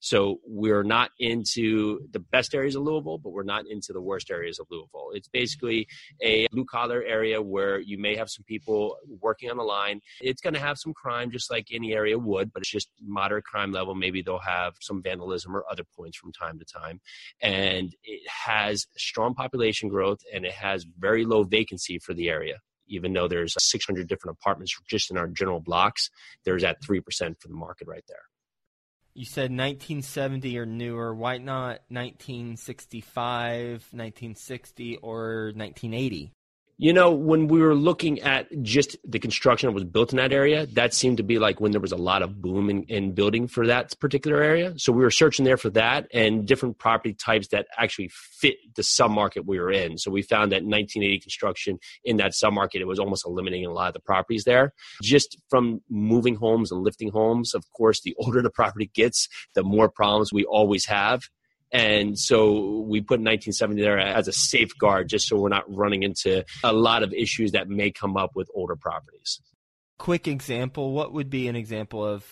So 0.00 0.40
we're 0.46 0.82
not 0.82 1.10
into 1.18 2.00
the 2.10 2.18
best 2.18 2.54
areas 2.54 2.74
of 2.74 2.82
Louisville, 2.82 3.18
but 3.18 3.30
we're 3.30 3.42
not 3.42 3.66
into 3.66 3.92
the 3.92 4.00
worst 4.00 4.30
areas 4.30 4.58
of 4.58 4.66
Louisville. 4.70 5.10
It's 5.12 5.28
basically 5.28 5.86
a 6.22 6.48
blue 6.48 6.64
collar 6.64 7.02
area 7.02 7.40
where 7.40 7.78
you 7.78 7.98
may 7.98 8.16
have 8.16 8.30
some 8.30 8.44
people 8.44 8.96
working 9.20 9.50
on 9.50 9.58
the 9.58 9.62
line. 9.62 10.00
It's 10.20 10.40
going 10.40 10.54
to 10.54 10.60
have 10.60 10.78
some 10.78 10.94
crime, 10.94 11.30
just 11.30 11.50
like 11.50 11.68
any 11.70 11.92
area 11.92 12.18
would, 12.18 12.52
but 12.52 12.62
it's 12.62 12.70
just 12.70 12.88
moderate 13.02 13.44
crime 13.44 13.72
level. 13.72 13.94
Maybe 13.94 14.22
they'll 14.22 14.38
have 14.38 14.74
some 14.80 15.02
vandalism 15.02 15.54
or 15.54 15.64
other 15.70 15.84
points 15.96 16.16
from 16.16 16.32
time 16.32 16.58
to 16.58 16.64
time. 16.64 17.00
And 17.42 17.94
it 18.02 18.22
has 18.28 18.86
strong 18.96 19.34
population 19.34 19.90
growth 19.90 20.20
and 20.32 20.46
it 20.46 20.52
has 20.52 20.86
very 20.98 21.24
low 21.24 21.42
vacancy 21.42 21.98
for 21.98 22.14
the 22.14 22.28
area 22.28 22.58
even 22.92 23.12
though 23.12 23.28
there's 23.28 23.54
600 23.56 24.08
different 24.08 24.36
apartments 24.36 24.76
just 24.88 25.12
in 25.12 25.16
our 25.16 25.28
general 25.28 25.60
blocks, 25.60 26.10
there's 26.44 26.64
at 26.64 26.82
3% 26.82 27.04
for 27.40 27.46
the 27.46 27.54
market 27.54 27.86
right 27.86 28.02
there. 28.08 28.22
You 29.14 29.24
said 29.24 29.50
1970 29.50 30.58
or 30.58 30.66
newer. 30.66 31.14
Why 31.14 31.38
not 31.38 31.80
1965, 31.88 33.88
1960, 33.92 34.96
or 34.98 35.52
1980? 35.54 36.32
You 36.82 36.94
know, 36.94 37.12
when 37.12 37.46
we 37.48 37.60
were 37.60 37.74
looking 37.74 38.20
at 38.20 38.48
just 38.62 38.96
the 39.04 39.18
construction 39.18 39.66
that 39.66 39.74
was 39.74 39.84
built 39.84 40.14
in 40.14 40.16
that 40.16 40.32
area, 40.32 40.64
that 40.68 40.94
seemed 40.94 41.18
to 41.18 41.22
be 41.22 41.38
like 41.38 41.60
when 41.60 41.72
there 41.72 41.80
was 41.80 41.92
a 41.92 41.96
lot 41.98 42.22
of 42.22 42.40
boom 42.40 42.70
in, 42.70 42.84
in, 42.84 43.12
building 43.12 43.48
for 43.48 43.66
that 43.66 43.94
particular 44.00 44.42
area. 44.42 44.72
So 44.78 44.90
we 44.90 45.02
were 45.02 45.10
searching 45.10 45.44
there 45.44 45.58
for 45.58 45.68
that 45.70 46.06
and 46.14 46.48
different 46.48 46.78
property 46.78 47.12
types 47.12 47.48
that 47.48 47.66
actually 47.76 48.08
fit 48.10 48.56
the 48.76 48.80
submarket 48.80 49.44
we 49.44 49.60
were 49.60 49.70
in. 49.70 49.98
So 49.98 50.10
we 50.10 50.22
found 50.22 50.52
that 50.52 50.64
1980 50.64 51.18
construction 51.18 51.78
in 52.02 52.16
that 52.16 52.32
submarket, 52.32 52.76
it 52.80 52.86
was 52.86 52.98
almost 52.98 53.26
eliminating 53.26 53.66
a 53.66 53.74
lot 53.74 53.88
of 53.88 53.92
the 53.92 54.00
properties 54.00 54.44
there. 54.44 54.72
Just 55.02 55.36
from 55.50 55.82
moving 55.90 56.36
homes 56.36 56.72
and 56.72 56.82
lifting 56.82 57.10
homes, 57.10 57.52
of 57.52 57.70
course, 57.72 58.00
the 58.00 58.14
older 58.18 58.40
the 58.40 58.48
property 58.48 58.90
gets, 58.94 59.28
the 59.54 59.62
more 59.62 59.90
problems 59.90 60.32
we 60.32 60.46
always 60.46 60.86
have. 60.86 61.28
And 61.72 62.18
so 62.18 62.80
we 62.80 63.00
put 63.00 63.20
1970 63.20 63.80
there 63.80 63.98
as 63.98 64.26
a 64.28 64.32
safeguard 64.32 65.08
just 65.08 65.28
so 65.28 65.36
we're 65.36 65.48
not 65.48 65.72
running 65.72 66.02
into 66.02 66.44
a 66.64 66.72
lot 66.72 67.02
of 67.02 67.12
issues 67.12 67.52
that 67.52 67.68
may 67.68 67.90
come 67.90 68.16
up 68.16 68.34
with 68.34 68.50
older 68.54 68.76
properties. 68.76 69.40
Quick 69.98 70.26
example 70.26 70.92
what 70.92 71.12
would 71.12 71.30
be 71.30 71.46
an 71.46 71.56
example 71.56 72.04
of 72.04 72.24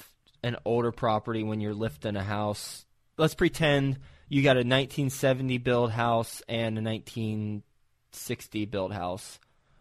an 0.42 0.56
older 0.64 0.92
property 0.92 1.42
when 1.42 1.60
you're 1.60 1.74
lifting 1.74 2.16
a 2.16 2.24
house? 2.24 2.84
Let's 3.16 3.34
pretend 3.34 3.98
you 4.28 4.42
got 4.42 4.56
a 4.56 4.60
1970 4.60 5.58
build 5.58 5.90
house 5.90 6.42
and 6.48 6.78
a 6.78 6.82
1960 6.82 8.66
build 8.66 8.92
house. 8.92 9.38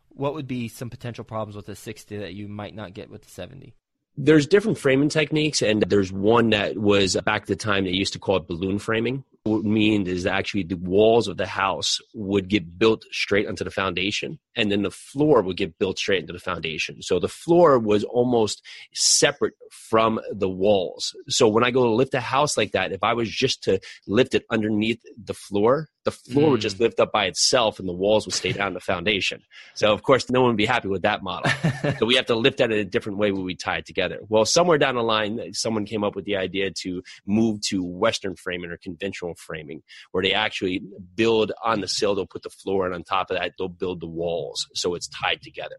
What 0.10 0.34
would 0.34 0.48
be 0.48 0.68
some 0.68 0.90
potential 0.90 1.24
problems 1.24 1.56
with 1.56 1.68
the 1.68 1.76
60 1.76 2.18
that 2.18 2.34
you 2.34 2.48
might 2.48 2.76
not 2.76 2.94
get 2.94 3.10
with 3.10 3.24
the 3.24 3.30
70? 3.30 3.76
There's 4.20 4.48
different 4.48 4.80
framing 4.80 5.10
techniques, 5.10 5.62
and 5.62 5.84
there's 5.84 6.12
one 6.12 6.50
that 6.50 6.76
was 6.76 7.16
back 7.24 7.44
at 7.44 7.48
the 7.48 7.56
time 7.56 7.84
they 7.84 7.92
used 7.92 8.14
to 8.14 8.20
call 8.20 8.38
it 8.38 8.48
balloon 8.48 8.80
framing. 8.80 9.24
It 9.56 9.64
mean 9.64 10.08
is 10.08 10.26
actually 10.26 10.64
the 10.64 10.76
walls 10.76 11.28
of 11.28 11.38
the 11.38 11.48
house 11.48 12.00
would 12.14 12.50
get 12.50 12.78
built 12.78 13.06
straight 13.12 13.48
onto 13.48 13.64
the 13.64 13.72
foundation, 13.72 14.40
and 14.56 14.72
then 14.72 14.84
the 14.84 14.92
floor 14.92 15.42
would 15.42 15.58
get 15.58 15.80
built 15.80 15.98
straight 15.98 16.22
into 16.22 16.34
the 16.34 16.40
foundation. 16.40 17.02
So 17.02 17.20
the 17.20 17.30
floor 17.30 17.80
was 17.80 18.04
almost 18.04 18.64
separate 18.94 19.54
from 19.72 20.20
the 20.32 20.50
walls. 20.50 21.16
So 21.30 21.48
when 21.48 21.64
I 21.64 21.72
go 21.72 21.84
to 21.84 21.92
lift 21.92 22.14
a 22.14 22.20
house 22.20 22.58
like 22.58 22.72
that, 22.74 22.92
if 22.92 23.04
I 23.04 23.14
was 23.14 23.30
just 23.30 23.64
to 23.64 23.80
lift 24.08 24.36
it 24.36 24.46
underneath 24.50 25.02
the 25.22 25.34
floor, 25.34 25.90
the 26.08 26.12
floor 26.12 26.48
mm. 26.48 26.52
would 26.52 26.62
just 26.62 26.78
mm. 26.78 26.82
lift 26.82 27.02
up 27.02 27.12
by 27.12 27.26
itself 27.26 27.80
and 27.80 27.88
the 27.88 27.94
walls 27.94 28.26
would 28.26 28.34
stay 28.34 28.54
down 28.54 28.74
the 28.74 28.80
foundation. 28.80 29.42
So 29.74 29.92
of 29.92 30.04
course, 30.04 30.30
no 30.30 30.40
one 30.40 30.52
would 30.52 30.58
be 30.58 30.66
happy 30.66 30.88
with 30.88 31.02
that 31.02 31.22
model. 31.22 31.52
so 32.00 32.06
we 32.06 32.16
have 32.16 32.28
to 32.28 32.36
lift 32.36 32.60
that 32.60 32.72
in 32.72 32.80
a 32.80 32.86
different 32.86 33.18
way 33.18 33.34
when 33.34 33.44
we 33.44 33.56
tie 33.56 33.80
it 33.80 33.86
together. 33.86 34.20
Well, 34.30 34.46
somewhere 34.46 34.78
down 34.78 34.96
the 34.96 35.04
line, 35.04 35.54
someone 35.54 35.86
came 35.86 36.06
up 36.06 36.16
with 36.16 36.24
the 36.24 36.38
idea 36.38 36.72
to 36.84 37.04
move 37.26 37.60
to 37.64 37.84
Western 37.84 38.38
framing 38.38 38.72
or 38.72 38.78
conventional 38.78 39.36
framing, 39.38 39.84
where 40.12 40.24
they 40.24 40.34
actually 40.34 40.82
build 41.16 41.52
on 41.64 41.82
the 41.82 41.88
sill, 41.88 42.16
they'll 42.16 42.26
put 42.26 42.44
the 42.44 42.50
floor, 42.50 42.86
and 42.86 42.96
on 42.96 43.04
top 43.04 43.32
of 43.32 43.38
that, 43.38 43.54
they'll 43.58 43.68
build 43.68 44.02
the 44.02 44.08
walls. 44.08 44.68
So 44.74 44.96
it's 44.96 45.08
tied 45.08 45.42
together. 45.42 45.78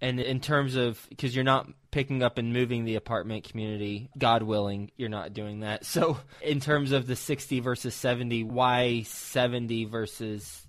And 0.00 0.20
in 0.20 0.40
terms 0.40 0.76
of, 0.76 1.04
because 1.08 1.34
you're 1.34 1.44
not 1.44 1.68
picking 1.90 2.22
up 2.22 2.36
and 2.36 2.52
moving 2.52 2.84
the 2.84 2.96
apartment 2.96 3.48
community, 3.48 4.10
God 4.18 4.42
willing, 4.42 4.90
you're 4.96 5.08
not 5.08 5.32
doing 5.32 5.60
that. 5.60 5.86
So, 5.86 6.18
in 6.42 6.60
terms 6.60 6.92
of 6.92 7.06
the 7.06 7.16
60 7.16 7.60
versus 7.60 7.94
70, 7.94 8.44
why 8.44 9.02
70 9.02 9.86
versus 9.86 10.66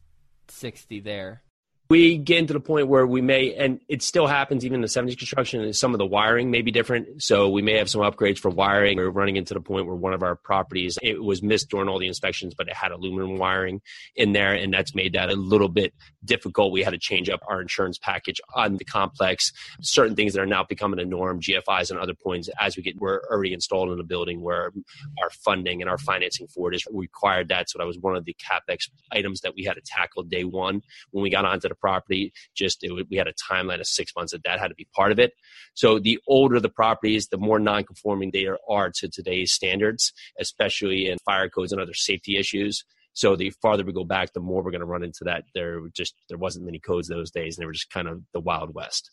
60 0.48 1.02
there? 1.02 1.42
We 1.90 2.18
get 2.18 2.40
into 2.40 2.54
the 2.54 2.60
point 2.60 2.88
where 2.88 3.08
we 3.08 3.22
may, 3.22 3.54
and 3.54 3.80
it 3.88 4.02
still 4.02 4.28
happens 4.28 4.66
even 4.66 4.76
in 4.76 4.82
the 4.82 4.88
70s 4.88 5.18
construction, 5.18 5.72
some 5.74 5.94
of 5.94 6.00
the 6.00 6.06
wiring 6.06 6.52
may 6.52 6.62
be 6.62 6.72
different. 6.72 7.24
So 7.24 7.50
we 7.50 7.62
may 7.62 7.78
have 7.78 7.90
some 7.90 8.02
upgrades 8.02 8.40
for 8.40 8.50
wiring. 8.50 8.98
We're 8.98 9.10
running 9.10 9.38
into 9.38 9.54
the 9.54 9.62
point 9.62 9.86
where 9.86 9.96
one 9.96 10.14
of 10.14 10.22
our 10.22 10.36
properties, 10.36 10.98
it 11.02 11.24
was 11.24 11.42
missed 11.42 11.70
during 11.70 11.88
all 11.88 12.00
the 12.00 12.08
inspections, 12.08 12.54
but 12.58 12.68
it 12.68 12.74
had 12.74 12.92
aluminum 12.92 13.38
wiring 13.38 13.82
in 14.16 14.34
there, 14.34 14.54
and 14.54 14.74
that's 14.74 14.94
made 14.94 15.14
that 15.14 15.30
a 15.30 15.36
little 15.36 15.70
bit 15.70 15.94
difficult. 16.26 16.74
We 16.74 16.84
had 16.84 16.92
to 16.92 17.00
change 17.00 17.30
up 17.30 17.40
our 17.48 17.62
insurance 17.62 17.98
package 17.98 18.42
on 18.54 18.76
the 18.76 18.86
complex. 18.86 19.54
Certain 19.82 20.16
things 20.16 20.34
that 20.34 20.42
are 20.42 20.46
now 20.46 20.66
becoming 20.66 21.00
a 21.00 21.06
norm, 21.06 21.40
GFIs 21.40 21.90
and 21.90 22.00
other 22.00 22.14
points, 22.14 22.50
as 22.60 22.76
we 22.76 22.84
get, 22.84 22.98
we're 22.98 23.22
already 23.32 23.54
installed 23.54 23.92
in 23.92 23.98
the 23.98 24.04
building 24.04 24.42
where 24.42 24.74
our 25.22 25.30
funding 25.30 25.82
and 25.82 25.90
our 25.90 25.98
financing 25.98 26.48
for 26.48 26.72
it 26.72 26.76
is 26.76 26.86
required 26.92 27.48
that. 27.48 27.70
So 27.70 27.80
that 27.80 27.88
was 27.88 27.98
one 27.98 28.18
of 28.18 28.26
the 28.26 28.36
CapEx 28.36 28.90
items 29.12 29.42
that 29.42 29.56
we 29.56 29.64
had 29.64 29.76
to 29.76 29.82
tackle 29.86 30.24
day 30.24 30.44
one 30.44 30.82
when 31.12 31.24
we 31.24 31.30
got 31.30 31.46
onto 31.46 31.70
the 31.70 31.77
property. 31.80 32.34
Just 32.56 32.84
it, 32.84 32.92
we 33.10 33.18
had 33.18 33.28
a 33.28 33.34
timeline 33.34 33.80
of 33.80 33.88
six 33.88 34.14
months 34.16 34.32
that 34.32 34.44
that 34.44 34.60
had 34.60 34.70
to 34.70 34.76
be 34.76 34.88
part 34.96 35.12
of 35.12 35.20
it. 35.20 35.34
So 35.74 36.00
the 36.00 36.20
older 36.28 36.60
the 36.60 36.70
properties, 36.70 37.28
the 37.28 37.38
more 37.38 37.60
non-conforming 37.60 38.32
they 38.32 38.48
are 38.70 38.92
to 38.92 39.10
today's 39.10 39.52
standards, 39.52 40.14
especially 40.40 41.10
in 41.10 41.18
fire 41.26 41.50
codes 41.50 41.72
and 41.72 41.82
other 41.82 41.94
safety 41.94 42.38
issues. 42.38 42.84
So 43.14 43.36
the 43.36 43.50
farther 43.62 43.84
we 43.84 43.94
go 43.94 44.04
back, 44.04 44.34
the 44.34 44.40
more 44.40 44.62
we're 44.62 44.72
going 44.72 44.82
to 44.82 44.86
run 44.86 45.04
into 45.04 45.24
that. 45.24 45.46
There 45.56 45.82
just 45.94 46.14
there 46.30 46.38
wasn't 46.38 46.66
many 46.66 46.80
codes 46.80 47.08
those 47.08 47.32
days, 47.32 47.58
and 47.58 47.64
they 47.64 47.66
were 47.66 47.74
just 47.74 47.90
kind 47.90 48.08
of 48.08 48.22
the 48.32 48.40
wild 48.40 48.76
west. 48.76 49.10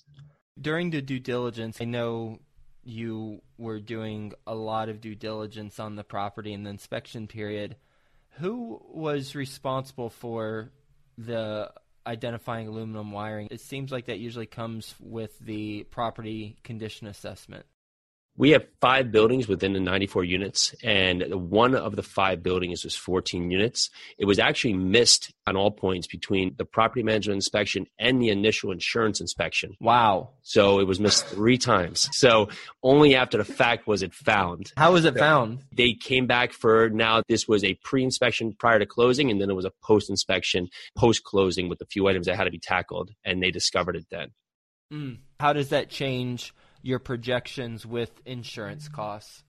During 0.60 0.90
the 0.90 1.00
due 1.00 1.18
diligence, 1.18 1.80
I 1.80 1.86
know 1.86 2.38
you 2.84 3.40
were 3.56 3.80
doing 3.80 4.34
a 4.46 4.54
lot 4.54 4.90
of 4.90 5.00
due 5.00 5.14
diligence 5.14 5.80
on 5.80 5.96
the 5.96 6.04
property 6.04 6.52
in 6.52 6.64
the 6.64 6.70
inspection 6.70 7.26
period. 7.26 7.76
Who 8.38 8.82
was 8.92 9.34
responsible 9.34 10.10
for 10.10 10.70
the 11.16 11.72
identifying 12.06 12.68
aluminum 12.68 13.12
wiring. 13.12 13.48
It 13.50 13.60
seems 13.60 13.90
like 13.90 14.06
that 14.06 14.18
usually 14.18 14.46
comes 14.46 14.94
with 15.00 15.38
the 15.38 15.84
property 15.84 16.56
condition 16.62 17.06
assessment. 17.06 17.66
We 18.36 18.50
have 18.50 18.66
five 18.80 19.12
buildings 19.12 19.46
within 19.46 19.74
the 19.74 19.80
94 19.80 20.24
units, 20.24 20.74
and 20.82 21.22
one 21.50 21.76
of 21.76 21.94
the 21.94 22.02
five 22.02 22.42
buildings 22.42 22.82
was 22.82 22.96
14 22.96 23.48
units. 23.48 23.90
It 24.18 24.24
was 24.24 24.40
actually 24.40 24.72
missed 24.72 25.32
on 25.46 25.56
all 25.56 25.70
points 25.70 26.08
between 26.08 26.56
the 26.58 26.64
property 26.64 27.04
management 27.04 27.36
inspection 27.36 27.86
and 27.96 28.20
the 28.20 28.30
initial 28.30 28.72
insurance 28.72 29.20
inspection. 29.20 29.76
Wow. 29.80 30.30
So 30.42 30.80
it 30.80 30.86
was 30.88 30.98
missed 30.98 31.26
three 31.26 31.58
times. 31.58 32.08
So 32.12 32.48
only 32.82 33.14
after 33.14 33.38
the 33.38 33.44
fact 33.44 33.86
was 33.86 34.02
it 34.02 34.12
found. 34.12 34.72
How 34.76 34.92
was 34.92 35.04
it 35.04 35.16
found? 35.16 35.60
They 35.72 35.92
came 35.92 36.26
back 36.26 36.52
for 36.52 36.90
now, 36.90 37.22
this 37.28 37.46
was 37.46 37.62
a 37.62 37.74
pre 37.84 38.02
inspection 38.02 38.52
prior 38.58 38.80
to 38.80 38.86
closing, 38.86 39.30
and 39.30 39.40
then 39.40 39.48
it 39.48 39.54
was 39.54 39.64
a 39.64 39.72
post 39.82 40.10
inspection 40.10 40.68
post 40.96 41.22
closing 41.22 41.68
with 41.68 41.80
a 41.80 41.86
few 41.86 42.08
items 42.08 42.26
that 42.26 42.36
had 42.36 42.44
to 42.44 42.50
be 42.50 42.58
tackled, 42.58 43.12
and 43.24 43.40
they 43.40 43.52
discovered 43.52 43.94
it 43.94 44.06
then. 44.10 44.30
Mm. 44.92 45.18
How 45.38 45.52
does 45.52 45.68
that 45.68 45.88
change? 45.88 46.52
Your 46.84 46.98
projections 46.98 47.86
with 47.86 48.10
insurance 48.26 48.88
costs? 48.88 49.42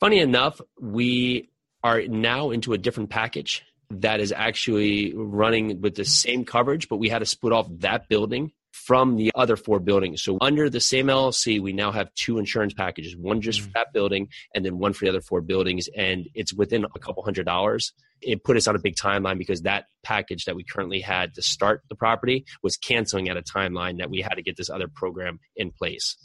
Funny 0.00 0.18
enough, 0.18 0.60
we 0.80 1.50
are 1.84 2.02
now 2.02 2.50
into 2.50 2.72
a 2.72 2.78
different 2.78 3.10
package 3.10 3.62
that 3.90 4.20
is 4.20 4.32
actually 4.32 5.12
running 5.14 5.80
with 5.80 5.94
the 5.94 6.04
same 6.04 6.44
coverage, 6.44 6.88
but 6.88 6.96
we 6.96 7.08
had 7.08 7.18
to 7.18 7.26
split 7.26 7.52
off 7.52 7.68
that 7.78 8.08
building 8.08 8.52
from 8.72 9.16
the 9.16 9.30
other 9.34 9.56
four 9.56 9.78
buildings. 9.78 10.22
So 10.22 10.38
under 10.40 10.70
the 10.70 10.80
same 10.80 11.06
LLC, 11.06 11.60
we 11.60 11.74
now 11.74 11.92
have 11.92 12.12
two 12.14 12.38
insurance 12.38 12.72
packages, 12.72 13.14
one 13.14 13.42
just 13.42 13.60
for 13.60 13.68
mm. 13.68 13.74
that 13.74 13.92
building 13.92 14.28
and 14.54 14.64
then 14.64 14.78
one 14.78 14.94
for 14.94 15.04
the 15.04 15.10
other 15.10 15.20
four 15.20 15.42
buildings. 15.42 15.88
And 15.94 16.26
it's 16.34 16.54
within 16.54 16.84
a 16.84 16.98
couple 16.98 17.22
hundred 17.22 17.44
dollars. 17.44 17.92
It 18.22 18.44
put 18.44 18.56
us 18.56 18.66
on 18.66 18.74
a 18.74 18.78
big 18.78 18.96
timeline 18.96 19.36
because 19.36 19.62
that 19.62 19.86
package 20.02 20.46
that 20.46 20.56
we 20.56 20.64
currently 20.64 21.00
had 21.00 21.34
to 21.34 21.42
start 21.42 21.82
the 21.90 21.96
property 21.96 22.46
was 22.62 22.78
canceling 22.78 23.28
at 23.28 23.36
a 23.36 23.42
timeline 23.42 23.98
that 23.98 24.10
we 24.10 24.22
had 24.22 24.36
to 24.36 24.42
get 24.42 24.56
this 24.56 24.70
other 24.70 24.88
program 24.88 25.38
in 25.54 25.70
place. 25.70 26.16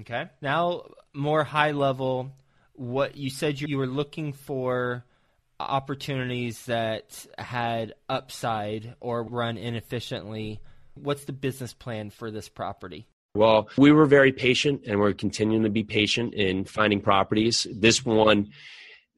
Okay. 0.00 0.26
Now, 0.40 0.84
more 1.12 1.44
high 1.44 1.72
level, 1.72 2.32
what 2.74 3.16
you 3.16 3.30
said 3.30 3.60
you 3.60 3.76
were 3.78 3.86
looking 3.86 4.32
for 4.32 5.04
opportunities 5.60 6.64
that 6.66 7.26
had 7.38 7.94
upside 8.08 8.94
or 9.00 9.22
run 9.22 9.56
inefficiently. 9.56 10.60
What's 10.94 11.24
the 11.24 11.32
business 11.32 11.72
plan 11.72 12.10
for 12.10 12.30
this 12.30 12.48
property? 12.48 13.06
Well, 13.34 13.68
we 13.78 13.92
were 13.92 14.06
very 14.06 14.32
patient 14.32 14.82
and 14.86 15.00
we're 15.00 15.14
continuing 15.14 15.62
to 15.62 15.70
be 15.70 15.84
patient 15.84 16.34
in 16.34 16.64
finding 16.64 17.00
properties. 17.00 17.66
This 17.72 18.04
one 18.04 18.50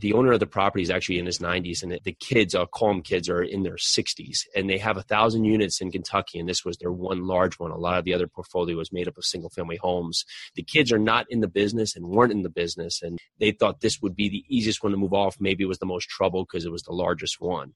the 0.05 0.13
owner 0.13 0.33
of 0.33 0.41
the 0.41 0.47
property 0.47 0.83
is 0.83 0.91
actually 0.91 1.19
in 1.19 1.27
his 1.27 1.39
90s 1.39 1.83
and 1.83 1.99
the 2.05 2.13
kids 2.13 2.55
i'll 2.55 2.67
call 2.67 2.89
them 2.89 3.03
kids 3.03 3.29
are 3.29 3.43
in 3.43 3.63
their 3.63 3.77
60s 3.77 4.41
and 4.55 4.71
they 4.71 4.79
have 4.79 4.97
a 4.97 5.03
thousand 5.03 5.45
units 5.45 5.81
in 5.81 5.91
kentucky 5.91 6.39
and 6.39 6.49
this 6.49 6.65
was 6.65 6.77
their 6.77 6.93
one 6.93 7.27
large 7.27 7.59
one. 7.59 7.71
A 7.71 7.77
lot 7.77 7.99
of 7.99 8.05
the 8.05 8.15
other 8.15 8.27
portfolio 8.27 8.77
was 8.77 8.93
made 8.93 9.09
up 9.09 9.17
of 9.17 9.25
single 9.25 9.51
family 9.51 9.77
homes. 9.77 10.25
The 10.55 10.63
kids 10.63 10.93
are 10.93 10.99
not 10.99 11.27
in 11.31 11.41
the 11.41 11.49
business 11.49 11.97
and 11.97 12.07
weren't 12.07 12.33
in 12.33 12.43
the 12.43 12.51
business 12.51 13.03
and 13.03 13.19
they 13.41 13.53
thought 13.53 13.81
this 13.81 14.01
would 14.03 14.17
be 14.17 14.29
the 14.29 14.45
easiest 14.49 14.83
one 14.83 14.93
to 14.93 14.99
move 14.99 15.13
off. 15.13 15.37
Maybe 15.41 15.65
it 15.65 15.69
was 15.69 15.79
the 15.79 15.87
most 15.87 16.09
trouble 16.09 16.45
because 16.45 16.65
it 16.65 16.73
was 16.73 16.83
the 16.83 16.93
largest 16.93 17.41
one. 17.41 17.75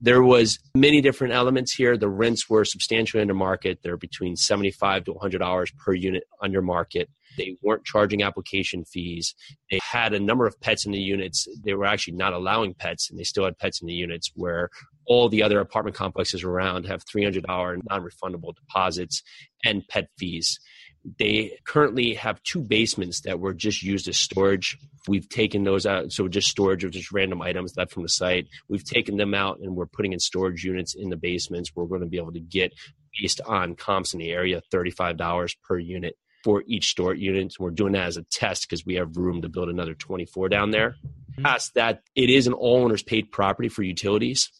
There 0.00 0.22
was 0.22 0.58
many 0.74 1.00
different 1.00 1.32
elements 1.32 1.72
here. 1.72 1.96
The 1.96 2.08
rents 2.08 2.50
were 2.50 2.64
substantially 2.64 3.20
under 3.20 3.32
market. 3.34 3.78
They're 3.82 3.96
between 3.96 4.36
75 4.36 5.04
to 5.04 5.12
100 5.12 5.38
dollars 5.38 5.72
per 5.72 5.94
unit 5.94 6.24
under 6.42 6.60
market 6.60 7.08
they 7.36 7.56
weren't 7.62 7.84
charging 7.84 8.22
application 8.22 8.84
fees. 8.84 9.34
They 9.70 9.78
had 9.82 10.12
a 10.12 10.20
number 10.20 10.46
of 10.46 10.60
pets 10.60 10.86
in 10.86 10.92
the 10.92 10.98
units. 10.98 11.46
They 11.64 11.74
were 11.74 11.86
actually 11.86 12.16
not 12.16 12.32
allowing 12.32 12.74
pets, 12.74 13.10
and 13.10 13.18
they 13.18 13.24
still 13.24 13.44
had 13.44 13.58
pets 13.58 13.80
in 13.80 13.86
the 13.86 13.94
units 13.94 14.30
where 14.34 14.70
all 15.06 15.28
the 15.28 15.42
other 15.42 15.60
apartment 15.60 15.96
complexes 15.96 16.44
around 16.44 16.86
have 16.86 17.04
$300 17.04 17.44
non 17.46 18.02
refundable 18.02 18.54
deposits 18.54 19.22
and 19.64 19.86
pet 19.88 20.08
fees. 20.18 20.58
They 21.18 21.58
currently 21.66 22.14
have 22.14 22.42
two 22.44 22.62
basements 22.62 23.20
that 23.22 23.38
were 23.38 23.52
just 23.52 23.82
used 23.82 24.08
as 24.08 24.16
storage. 24.16 24.78
We've 25.06 25.28
taken 25.28 25.64
those 25.64 25.84
out, 25.84 26.12
so 26.12 26.28
just 26.28 26.48
storage 26.48 26.82
of 26.82 26.92
just 26.92 27.12
random 27.12 27.42
items 27.42 27.76
left 27.76 27.92
from 27.92 28.04
the 28.04 28.08
site. 28.08 28.46
We've 28.68 28.84
taken 28.84 29.18
them 29.18 29.34
out 29.34 29.58
and 29.60 29.76
we're 29.76 29.86
putting 29.86 30.14
in 30.14 30.18
storage 30.18 30.64
units 30.64 30.94
in 30.94 31.10
the 31.10 31.16
basements. 31.16 31.72
We're 31.74 31.84
going 31.86 32.00
to 32.00 32.06
be 32.06 32.16
able 32.16 32.32
to 32.32 32.40
get, 32.40 32.72
based 33.20 33.42
on 33.44 33.74
comps 33.74 34.14
in 34.14 34.20
the 34.20 34.30
area, 34.30 34.62
$35 34.72 35.56
per 35.62 35.78
unit 35.78 36.16
for 36.44 36.62
each 36.66 36.90
storage 36.90 37.20
unit. 37.20 37.54
We're 37.58 37.70
doing 37.70 37.94
that 37.94 38.04
as 38.04 38.18
a 38.18 38.22
test 38.24 38.68
because 38.68 38.84
we 38.84 38.96
have 38.96 39.16
room 39.16 39.40
to 39.42 39.48
build 39.48 39.70
another 39.70 39.94
24 39.94 40.50
down 40.50 40.70
there. 40.70 40.90
Mm-hmm. 40.90 41.42
Past 41.42 41.72
that, 41.74 42.02
it 42.14 42.28
is 42.28 42.46
an 42.46 42.52
all 42.52 42.84
owners 42.84 43.02
paid 43.02 43.32
property 43.32 43.70
for 43.70 43.82
utilities. 43.82 44.50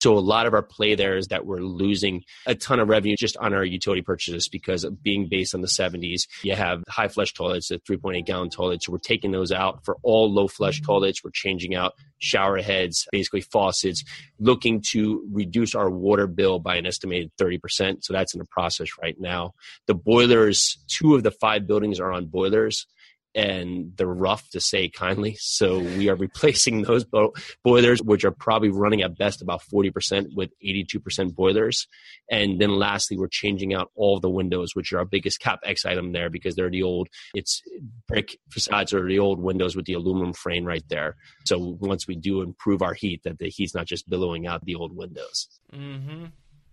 So 0.00 0.16
a 0.16 0.20
lot 0.20 0.46
of 0.46 0.54
our 0.54 0.62
play 0.62 0.94
there 0.94 1.16
is 1.16 1.28
that 1.28 1.44
we're 1.46 1.58
losing 1.58 2.24
a 2.46 2.54
ton 2.54 2.80
of 2.80 2.88
revenue 2.88 3.16
just 3.16 3.36
on 3.36 3.52
our 3.52 3.64
utility 3.64 4.02
purchases 4.02 4.48
because 4.48 4.84
being 5.02 5.28
based 5.28 5.54
on 5.54 5.60
the 5.60 5.66
70s. 5.66 6.22
You 6.42 6.54
have 6.54 6.84
high 6.88 7.08
flush 7.08 7.32
toilets, 7.32 7.68
the 7.68 7.78
3.8 7.78 8.24
gallon 8.24 8.50
toilets. 8.50 8.86
So 8.86 8.92
we're 8.92 8.98
taking 8.98 9.32
those 9.32 9.52
out 9.52 9.84
for 9.84 9.96
all 10.02 10.32
low 10.32 10.48
flush 10.48 10.80
toilets. 10.80 11.24
We're 11.24 11.30
changing 11.30 11.74
out 11.74 11.94
shower 12.18 12.58
heads, 12.58 13.06
basically 13.10 13.40
faucets, 13.40 14.04
looking 14.38 14.82
to 14.90 15.26
reduce 15.32 15.74
our 15.74 15.90
water 15.90 16.26
bill 16.26 16.58
by 16.58 16.76
an 16.76 16.86
estimated 16.86 17.30
30%. 17.38 18.04
So 18.04 18.12
that's 18.12 18.34
in 18.34 18.38
the 18.38 18.46
process 18.46 18.88
right 19.00 19.18
now. 19.18 19.54
The 19.86 19.94
boilers, 19.94 20.78
two 20.88 21.14
of 21.14 21.22
the 21.22 21.30
five 21.30 21.66
buildings 21.66 22.00
are 22.00 22.12
on 22.12 22.26
boilers 22.26 22.86
and 23.34 23.92
they're 23.96 24.06
rough 24.06 24.48
to 24.50 24.60
say 24.60 24.88
kindly. 24.88 25.36
So 25.38 25.78
we 25.78 26.08
are 26.08 26.16
replacing 26.28 26.82
those 26.82 27.04
bo- 27.04 27.34
boilers, 27.64 28.02
which 28.02 28.24
are 28.24 28.30
probably 28.30 28.70
running 28.70 29.02
at 29.02 29.16
best 29.16 29.42
about 29.42 29.62
40% 29.62 30.34
with 30.34 30.50
82% 30.64 31.34
boilers. 31.34 31.86
And 32.30 32.60
then 32.60 32.70
lastly, 32.70 33.16
we're 33.16 33.28
changing 33.28 33.74
out 33.74 33.90
all 33.94 34.20
the 34.20 34.30
windows, 34.30 34.74
which 34.74 34.92
are 34.92 34.98
our 34.98 35.04
biggest 35.04 35.40
CapEx 35.40 35.86
item 35.86 36.12
there 36.12 36.30
because 36.30 36.54
they're 36.54 36.70
the 36.70 36.82
old, 36.82 37.08
it's 37.34 37.62
brick 38.06 38.38
facades 38.50 38.92
or 38.92 39.06
the 39.06 39.18
old 39.18 39.40
windows 39.40 39.76
with 39.76 39.86
the 39.86 39.94
aluminum 39.94 40.32
frame 40.32 40.64
right 40.64 40.84
there. 40.88 41.16
So 41.44 41.76
once 41.80 42.06
we 42.06 42.16
do 42.16 42.42
improve 42.42 42.82
our 42.82 42.94
heat, 42.94 43.22
that 43.24 43.38
the 43.38 43.48
heat's 43.48 43.74
not 43.74 43.86
just 43.86 44.08
billowing 44.08 44.46
out 44.46 44.64
the 44.64 44.74
old 44.74 44.96
windows. 44.96 45.48
Mm-hmm. 45.72 46.26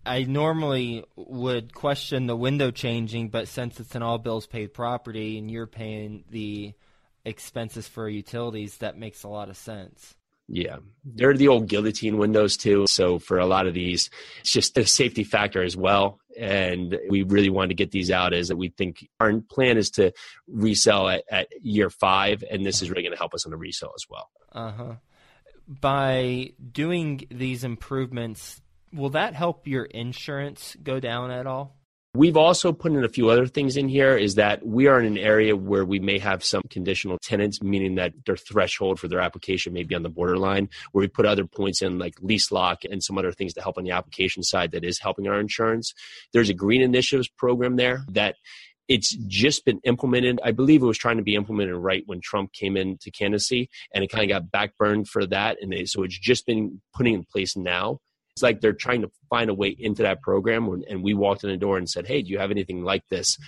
I 0.06 0.22
normally 0.22 1.04
would 1.16 1.74
question 1.74 2.26
the 2.26 2.36
window 2.36 2.70
changing, 2.70 3.30
but 3.30 3.48
since 3.48 3.80
it's 3.80 3.94
an 3.94 4.02
all 4.02 4.18
bills 4.18 4.46
paid 4.46 4.72
property 4.72 5.38
and 5.38 5.50
you're 5.50 5.66
paying 5.66 6.24
the 6.30 6.74
expenses 7.24 7.88
for 7.88 8.08
utilities, 8.08 8.78
that 8.78 8.96
makes 8.96 9.24
a 9.24 9.28
lot 9.28 9.48
of 9.48 9.56
sense. 9.56 10.14
Yeah, 10.48 10.76
they're 11.04 11.36
the 11.36 11.48
old 11.48 11.66
guillotine 11.66 12.18
windows 12.18 12.56
too. 12.56 12.86
So 12.86 13.18
for 13.18 13.38
a 13.38 13.46
lot 13.46 13.66
of 13.66 13.74
these, 13.74 14.08
it's 14.40 14.52
just 14.52 14.78
a 14.78 14.86
safety 14.86 15.24
factor 15.24 15.62
as 15.62 15.76
well. 15.76 16.20
And 16.38 16.96
we 17.08 17.24
really 17.24 17.50
wanted 17.50 17.68
to 17.68 17.74
get 17.74 17.90
these 17.90 18.12
out 18.12 18.32
as 18.32 18.48
that 18.48 18.56
we 18.56 18.68
think 18.68 19.08
our 19.18 19.40
plan 19.50 19.76
is 19.76 19.90
to 19.92 20.12
resell 20.46 21.08
at, 21.08 21.24
at 21.30 21.48
year 21.62 21.90
five, 21.90 22.44
and 22.48 22.64
this 22.64 22.80
is 22.80 22.90
really 22.90 23.02
going 23.02 23.12
to 23.12 23.18
help 23.18 23.34
us 23.34 23.44
on 23.44 23.50
the 23.50 23.56
resale 23.56 23.92
as 23.96 24.04
well. 24.08 24.30
Uh 24.52 24.70
huh 24.70 24.94
by 25.68 26.52
doing 26.72 27.26
these 27.30 27.64
improvements, 27.64 28.60
will 28.96 29.10
that 29.10 29.34
help 29.34 29.66
your 29.66 29.84
insurance 29.84 30.76
go 30.82 30.98
down 30.98 31.30
at 31.30 31.46
all? 31.46 31.76
We've 32.16 32.36
also 32.38 32.72
put 32.72 32.92
in 32.92 33.04
a 33.04 33.10
few 33.10 33.28
other 33.28 33.46
things 33.46 33.76
in 33.76 33.90
here 33.90 34.16
is 34.16 34.36
that 34.36 34.66
we 34.66 34.86
are 34.86 34.98
in 34.98 35.04
an 35.04 35.18
area 35.18 35.54
where 35.54 35.84
we 35.84 35.98
may 35.98 36.18
have 36.18 36.42
some 36.42 36.62
conditional 36.70 37.18
tenants, 37.22 37.62
meaning 37.62 37.96
that 37.96 38.14
their 38.24 38.38
threshold 38.38 38.98
for 38.98 39.06
their 39.06 39.20
application 39.20 39.74
may 39.74 39.82
be 39.82 39.94
on 39.94 40.02
the 40.02 40.08
borderline, 40.08 40.70
where 40.92 41.02
we 41.02 41.08
put 41.08 41.26
other 41.26 41.44
points 41.44 41.82
in 41.82 41.98
like 41.98 42.14
lease 42.22 42.50
lock 42.50 42.78
and 42.90 43.04
some 43.04 43.18
other 43.18 43.32
things 43.32 43.52
to 43.52 43.60
help 43.60 43.76
on 43.76 43.84
the 43.84 43.90
application 43.90 44.42
side 44.42 44.70
that 44.70 44.82
is 44.82 44.98
helping 44.98 45.28
our 45.28 45.38
insurance. 45.38 45.92
There's 46.32 46.48
a 46.48 46.54
green 46.54 46.80
initiatives 46.80 47.28
program 47.28 47.76
there 47.76 48.06
that 48.12 48.36
it's 48.88 49.14
just 49.26 49.66
been 49.66 49.80
implemented. 49.84 50.40
I 50.42 50.52
believe 50.52 50.82
it 50.82 50.86
was 50.86 50.96
trying 50.96 51.18
to 51.18 51.22
be 51.22 51.34
implemented 51.34 51.74
right 51.74 52.02
when 52.06 52.22
Trump 52.22 52.54
came 52.54 52.78
into 52.78 53.10
candidacy, 53.10 53.68
and 53.92 54.02
it 54.02 54.10
kind 54.10 54.30
of 54.30 54.50
got 54.50 54.50
backburned 54.50 55.06
for 55.06 55.26
that. 55.26 55.58
And 55.60 55.70
they, 55.70 55.84
so 55.84 56.02
it's 56.02 56.18
just 56.18 56.46
been 56.46 56.80
putting 56.94 57.12
in 57.12 57.24
place 57.24 57.56
now 57.58 57.98
it's 58.36 58.42
like 58.42 58.60
they're 58.60 58.74
trying 58.74 59.00
to 59.00 59.10
find 59.30 59.48
a 59.48 59.54
way 59.54 59.74
into 59.78 60.02
that 60.02 60.20
program 60.20 60.82
and 60.90 61.02
we 61.02 61.14
walked 61.14 61.42
in 61.42 61.48
the 61.48 61.56
door 61.56 61.78
and 61.78 61.88
said 61.88 62.06
hey 62.06 62.20
do 62.20 62.30
you 62.30 62.38
have 62.38 62.50
anything 62.50 62.84
like 62.84 63.02
this? 63.08 63.38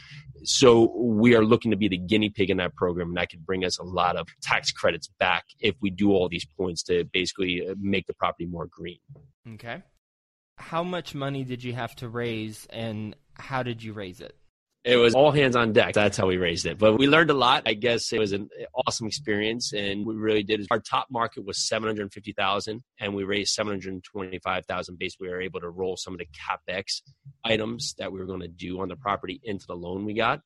So 0.44 0.96
we 0.96 1.34
are 1.34 1.44
looking 1.44 1.72
to 1.72 1.76
be 1.76 1.88
the 1.88 1.98
guinea 1.98 2.30
pig 2.30 2.48
in 2.48 2.56
that 2.56 2.74
program 2.74 3.08
and 3.08 3.16
that 3.18 3.28
could 3.28 3.44
bring 3.44 3.66
us 3.66 3.78
a 3.78 3.82
lot 3.82 4.16
of 4.16 4.28
tax 4.40 4.72
credits 4.72 5.08
back 5.20 5.44
if 5.60 5.74
we 5.82 5.90
do 5.90 6.12
all 6.12 6.30
these 6.30 6.46
points 6.56 6.82
to 6.84 7.04
basically 7.12 7.68
uh, 7.68 7.74
make 7.78 8.06
the 8.06 8.14
property 8.14 8.46
more 8.46 8.66
green. 8.66 8.98
Okay. 9.54 9.82
How 10.56 10.82
much 10.82 11.14
money 11.14 11.44
did 11.44 11.62
you 11.62 11.74
have 11.74 11.94
to 11.96 12.08
raise 12.08 12.66
and 12.70 13.14
how 13.34 13.62
did 13.62 13.82
you 13.82 13.92
raise 13.92 14.20
it 14.20 14.36
it 14.88 14.96
was 14.96 15.14
all 15.14 15.30
hands 15.30 15.54
on 15.54 15.72
deck. 15.72 15.92
That's 15.92 16.16
how 16.16 16.26
we 16.26 16.38
raised 16.38 16.64
it. 16.64 16.78
But 16.78 16.98
we 16.98 17.06
learned 17.06 17.30
a 17.30 17.34
lot. 17.34 17.64
I 17.66 17.74
guess 17.74 18.12
it 18.12 18.18
was 18.18 18.32
an 18.32 18.48
awesome 18.74 19.06
experience, 19.06 19.72
and 19.72 20.06
we 20.06 20.14
really 20.14 20.42
did. 20.42 20.66
Our 20.70 20.80
top 20.80 21.08
market 21.10 21.44
was 21.44 21.68
seven 21.68 21.88
hundred 21.88 22.12
fifty 22.12 22.32
thousand, 22.32 22.82
and 22.98 23.14
we 23.14 23.24
raised 23.24 23.52
seven 23.54 23.72
hundred 23.72 24.02
twenty 24.02 24.38
five 24.38 24.64
thousand. 24.66 24.98
Basically, 24.98 25.28
we 25.28 25.34
were 25.34 25.42
able 25.42 25.60
to 25.60 25.68
roll 25.68 25.96
some 25.96 26.14
of 26.14 26.18
the 26.18 26.26
capex 26.26 27.02
items 27.44 27.94
that 27.98 28.12
we 28.12 28.18
were 28.18 28.26
going 28.26 28.40
to 28.40 28.48
do 28.48 28.80
on 28.80 28.88
the 28.88 28.96
property 28.96 29.40
into 29.44 29.66
the 29.66 29.76
loan 29.76 30.04
we 30.04 30.14
got. 30.14 30.40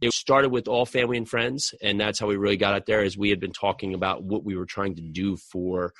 It 0.00 0.12
started 0.12 0.50
with 0.50 0.66
all 0.66 0.86
family 0.86 1.16
and 1.16 1.28
friends, 1.28 1.74
and 1.82 2.00
that's 2.00 2.18
how 2.18 2.26
we 2.26 2.36
really 2.36 2.56
got 2.56 2.74
out 2.74 2.86
there. 2.86 3.02
As 3.02 3.16
we 3.16 3.30
had 3.30 3.40
been 3.40 3.52
talking 3.52 3.94
about 3.94 4.24
what 4.24 4.42
we 4.42 4.56
were 4.56 4.66
trying 4.66 4.96
to 4.96 5.02
do 5.02 5.36
for 5.36 5.92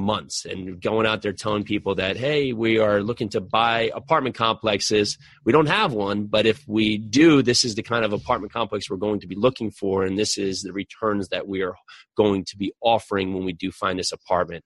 months 0.00 0.44
and 0.44 0.80
going 0.80 1.06
out 1.06 1.22
there 1.22 1.32
telling 1.32 1.64
people 1.64 1.94
that 1.94 2.16
hey 2.16 2.52
we 2.52 2.78
are 2.78 3.02
looking 3.02 3.28
to 3.28 3.40
buy 3.40 3.90
apartment 3.94 4.34
complexes. 4.34 5.18
We 5.44 5.52
don't 5.52 5.66
have 5.66 5.92
one 5.92 6.26
but 6.26 6.46
if 6.46 6.66
we 6.66 6.98
do 6.98 7.42
this 7.42 7.64
is 7.64 7.74
the 7.74 7.82
kind 7.82 8.04
of 8.04 8.12
apartment 8.12 8.52
complex 8.52 8.90
we're 8.90 8.96
going 8.96 9.20
to 9.20 9.26
be 9.26 9.36
looking 9.36 9.70
for 9.70 10.04
and 10.04 10.18
this 10.18 10.38
is 10.38 10.62
the 10.62 10.72
returns 10.72 11.28
that 11.28 11.46
we 11.46 11.62
are 11.62 11.74
going 12.16 12.44
to 12.46 12.56
be 12.56 12.72
offering 12.80 13.34
when 13.34 13.44
we 13.44 13.52
do 13.52 13.70
find 13.70 13.98
this 13.98 14.12
apartment. 14.12 14.64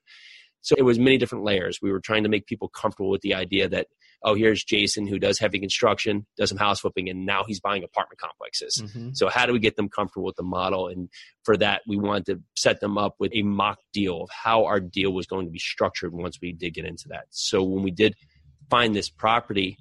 So 0.61 0.75
it 0.79 0.83
was 0.83 0.99
many 0.99 1.19
different 1.19 1.45
layers. 1.45 1.81
We 1.83 1.93
were 1.93 2.01
trying 2.01 2.23
to 2.23 2.31
make 2.31 2.47
people 2.47 2.69
comfortable 2.69 3.11
with 3.11 3.21
the 3.21 3.35
idea 3.35 3.69
that 3.69 3.89
oh, 4.25 4.35
here's 4.35 4.65
Jason 4.65 5.07
who 5.07 5.19
does 5.19 5.39
heavy 5.39 5.59
construction, 5.59 6.27
does 6.37 6.49
some 6.49 6.59
house 6.59 6.81
flipping, 6.81 7.09
and 7.09 7.27
now 7.27 7.45
he's 7.47 7.61
buying 7.61 7.85
apartment 7.85 8.19
complexes. 8.19 8.83
Mm-hmm. 8.83 9.11
So 9.13 9.29
how 9.29 9.47
do 9.47 9.53
we 9.53 9.59
get 9.59 9.77
them 9.77 9.89
comfortable 9.89 10.25
with 10.25 10.37
the 10.37 10.43
model? 10.43 10.89
And 10.89 11.11
for 11.45 11.57
that, 11.59 11.83
we 11.87 11.97
wanted 11.97 12.27
to 12.27 12.41
set 12.57 12.81
them 12.81 12.97
up 12.97 13.17
with 13.19 13.33
a 13.35 13.43
mock 13.43 13.79
deal 13.93 14.23
of 14.23 14.31
how 14.31 14.65
our 14.65 14.81
deal 14.81 15.13
was 15.13 15.27
going 15.27 15.47
to 15.47 15.53
be 15.53 15.59
structured 15.59 16.13
once 16.13 16.39
we 16.41 16.53
did 16.53 16.75
get 16.75 16.87
into 16.87 17.09
that. 17.09 17.27
So 17.31 17.63
when 17.63 17.83
we 17.83 17.91
did 17.91 18.15
find 18.71 18.97
this 18.97 19.11
property, 19.11 19.77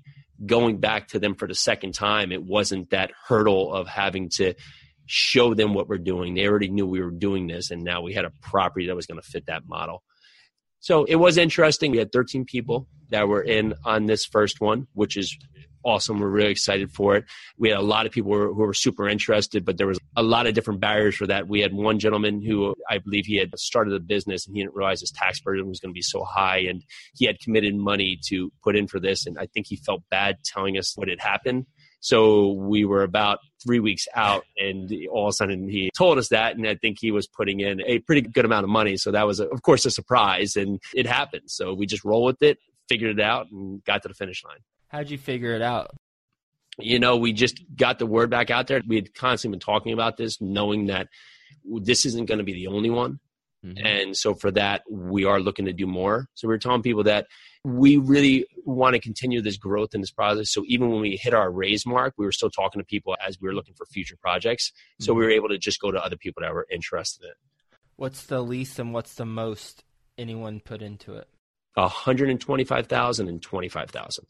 going 0.46 0.80
back 0.80 1.08
to 1.10 1.20
them 1.20 1.36
for 1.36 1.48
the 1.48 1.56
second 1.56 1.94
time, 1.94 2.32
it 2.32 2.44
wasn't 2.44 2.90
that 2.90 3.12
hurdle 3.28 3.74
of 3.74 3.88
having 3.88 4.30
to 4.30 4.54
show 5.06 5.54
them 5.54 5.74
what 5.74 5.88
we're 5.88 5.98
doing. 5.98 6.34
They 6.34 6.48
already 6.48 6.70
knew 6.70 6.86
we 6.86 7.02
were 7.02 7.12
doing 7.12 7.48
this, 7.48 7.72
and 7.72 7.84
now 7.84 8.02
we 8.02 8.14
had 8.14 8.26
a 8.26 8.32
property 8.42 8.88
that 8.88 8.96
was 8.96 9.06
going 9.06 9.22
to 9.22 9.28
fit 9.28 9.46
that 9.46 9.68
model. 9.68 10.04
So 10.84 11.06
it 11.06 11.16
was 11.16 11.38
interesting. 11.38 11.92
We 11.92 11.98
had 11.98 12.12
13 12.12 12.44
people 12.44 12.90
that 13.10 13.30
were 13.30 13.42
in 13.42 13.74
on 13.86 14.06
this 14.06 14.26
first 14.26 14.60
one, 14.60 14.86
which 14.92 15.16
is 15.16 15.38
awesome. 15.86 16.20
We're 16.20 16.28
really 16.28 16.52
excited 16.52 16.92
for 16.92 17.16
it. 17.16 17.24
We 17.58 17.70
had 17.70 17.78
a 17.78 17.82
lot 17.82 18.06
of 18.06 18.12
people 18.12 18.34
who 18.34 18.38
were, 18.38 18.48
who 18.48 18.64
were, 18.64 18.74
super 18.74 19.08
interested, 19.08 19.64
but 19.64 19.78
there 19.78 19.88
was 19.88 19.98
a 20.18 20.24
lot 20.24 20.46
of 20.46 20.56
different 20.56 20.82
barriers 20.82 21.16
for 21.16 21.26
that. 21.28 21.48
We 21.48 21.62
had 21.62 21.74
one 21.74 22.00
gentleman 22.00 22.42
who 22.42 22.76
I 22.90 22.98
believe 22.98 23.26
he 23.26 23.38
had 23.38 23.58
started 23.58 23.94
a 23.94 24.00
business 24.02 24.46
and 24.46 24.58
he 24.58 24.62
didn't 24.62 24.76
realize 24.76 25.00
his 25.00 25.12
tax 25.12 25.40
burden 25.40 25.70
was 25.70 25.80
going 25.80 25.92
to 25.92 25.98
be 25.98 26.02
so 26.02 26.26
high, 26.26 26.60
and 26.60 26.84
he 27.16 27.28
had 27.28 27.40
committed 27.40 27.76
money 27.76 28.20
to 28.28 28.52
put 28.62 28.76
in 28.76 28.88
for 28.88 29.00
this, 29.00 29.26
and 29.26 29.40
I 29.40 29.46
think 29.46 29.68
he 29.68 29.78
felt 29.78 30.04
bad 30.12 30.40
telling 30.44 30.78
us 30.78 30.98
what 30.98 31.08
had 31.08 31.22
happened. 31.22 31.66
So 32.04 32.52
we 32.52 32.84
were 32.84 33.04
about 33.04 33.40
three 33.64 33.80
weeks 33.80 34.10
out, 34.14 34.44
and 34.58 34.92
all 35.10 35.28
of 35.28 35.30
a 35.30 35.34
sudden 35.34 35.70
he 35.70 35.90
told 35.98 36.18
us 36.18 36.28
that, 36.28 36.58
and 36.58 36.68
I 36.68 36.76
think 36.76 36.98
he 37.00 37.12
was 37.12 37.28
putting 37.28 37.62
in 37.62 37.80
a 37.80 38.00
pretty 38.00 38.20
good 38.20 38.44
amount 38.44 38.66
of 38.66 38.70
money. 38.70 38.98
So 38.98 39.12
that 39.12 39.26
was, 39.26 39.40
of 39.40 39.62
course, 39.62 39.86
a 39.86 39.90
surprise, 39.90 40.58
and 40.58 40.82
it 40.94 41.08
happened. 41.08 41.44
So 41.48 41.74
we 41.74 41.86
just 41.86 42.04
roll 42.04 42.26
with 42.26 42.44
it, 42.44 42.58
figured 42.90 43.18
it 43.18 43.24
out, 43.24 43.50
and 43.52 43.82
got 43.86 44.02
to 44.02 44.10
the 44.10 44.14
finish 44.14 44.44
line. 44.44 44.58
How'd 44.90 45.10
you 45.10 45.18
figure 45.18 45.56
it 45.56 45.62
out? 45.62 45.92
You 46.78 47.00
know, 47.00 47.16
we 47.16 47.32
just 47.32 47.64
got 47.74 48.00
the 48.00 48.06
word 48.06 48.30
back 48.30 48.52
out 48.52 48.68
there. 48.68 48.82
We 48.86 48.98
had 48.98 49.14
constantly 49.14 49.56
been 49.56 49.62
talking 49.62 49.94
about 49.94 50.18
this, 50.18 50.42
knowing 50.42 50.88
that 50.88 51.08
this 51.64 52.06
isn't 52.06 52.26
going 52.26 52.40
to 52.40 52.44
be 52.44 52.52
the 52.52 52.68
only 52.68 52.90
one. 52.90 53.22
Mm-hmm. 53.66 53.86
And 53.86 54.18
so 54.18 54.34
for 54.34 54.52
that, 54.52 54.84
we 54.90 55.24
are 55.26 55.40
looking 55.40 55.66
to 55.66 55.74
do 55.74 55.88
more. 55.88 56.28
So 56.34 56.48
we're 56.48 56.58
telling 56.58 56.82
people 56.82 57.04
that 57.04 57.28
we 57.64 57.98
really 57.98 58.46
want 58.66 58.94
to 58.96 59.00
continue 59.00 59.42
this 59.42 59.58
growth 59.58 59.96
in 59.96 60.02
this 60.02 60.12
process. 60.12 60.52
So 60.52 60.66
even 60.68 60.90
when 60.90 61.00
we 61.00 61.16
hit 61.16 61.34
our 61.34 61.50
raise 61.50 61.86
mark, 61.86 62.14
we 62.18 62.26
were 62.26 62.32
still 62.32 62.50
talking 62.50 62.82
to 62.82 62.86
people 62.86 63.16
as 63.26 63.40
we 63.40 63.48
were 63.48 63.54
looking 63.54 63.74
for 63.74 63.86
future 63.86 64.18
projects. 64.18 64.74
So 65.00 65.12
mm-hmm. 65.12 65.20
we 65.20 65.26
were 65.26 65.32
able 65.32 65.50
to 65.50 65.58
just 65.58 65.80
go 65.80 65.92
to 65.92 66.04
other 66.04 66.18
people 66.18 66.42
that 66.42 66.54
were 66.54 66.68
interested 66.70 67.24
in 67.24 67.30
it. 67.30 67.38
What's 67.96 68.26
the 68.26 68.42
least 68.42 68.80
and 68.80 68.94
what's 68.94 69.14
the 69.16 69.26
most 69.26 69.84
anyone 70.18 70.60
put 70.60 70.82
into 70.82 71.16
it? 71.16 71.28
125,000 71.76 73.28
and 73.30 73.42
25,000. 73.42 74.26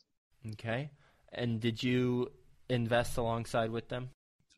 Okay. 0.51 0.91
And 1.31 1.59
did 1.59 1.81
you 1.81 2.31
invest 2.69 3.17
alongside 3.17 3.71
with 3.71 3.89
them? 3.89 4.09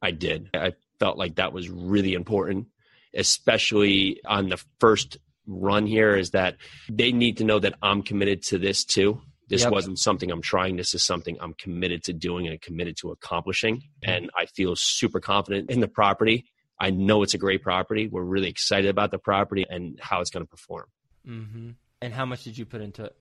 I 0.02 0.12
did. 0.12 0.50
I 0.54 0.74
felt 1.00 1.18
like 1.18 1.36
that 1.36 1.54
was 1.54 1.70
really 1.70 2.14
important 2.14 2.68
especially 3.16 4.22
on 4.26 4.50
the 4.50 4.64
first 4.80 5.18
run 5.48 5.86
here, 5.86 6.16
is 6.16 6.32
that 6.32 6.58
they 6.90 7.12
need 7.12 7.38
to 7.38 7.44
know 7.44 7.60
that 7.60 7.76
I'm 7.82 8.02
committed 8.02 8.44
to 8.44 8.58
this 8.58 8.84
too. 8.84 9.22
This 9.48 9.62
yep. 9.62 9.72
wasn't 9.72 10.00
something 10.00 10.32
I'm 10.32 10.42
trying. 10.42 10.76
This 10.76 10.96
is 10.96 11.04
something 11.04 11.38
I'm 11.40 11.54
committed 11.54 12.04
to 12.06 12.14
doing 12.14 12.48
and 12.48 12.60
committed 12.60 12.98
to 12.98 13.12
accomplishing. 13.12 13.84
And 14.04 14.32
I 14.36 14.48
feel 14.48 14.76
super 14.76 15.20
confident 15.20 15.70
in 15.70 15.82
the 15.82 15.88
property. 15.88 16.46
I 16.80 16.90
know 16.90 17.22
it's 17.22 17.36
a 17.36 17.38
great 17.38 17.62
property. 17.62 18.08
We're 18.08 18.24
really 18.24 18.50
excited 18.50 18.90
about 18.90 19.12
the 19.12 19.20
property 19.20 19.66
and 19.70 20.00
how 20.02 20.22
it's 20.22 20.32
going 20.32 20.46
to 20.46 20.50
perform. 20.50 20.86
Mm-hmm. 21.28 21.70
And 22.02 22.14
how 22.14 22.26
much 22.26 22.44
did 22.44 22.58
you 22.58 22.66
put 22.66 22.82
into 22.82 23.06
it? 23.06 23.16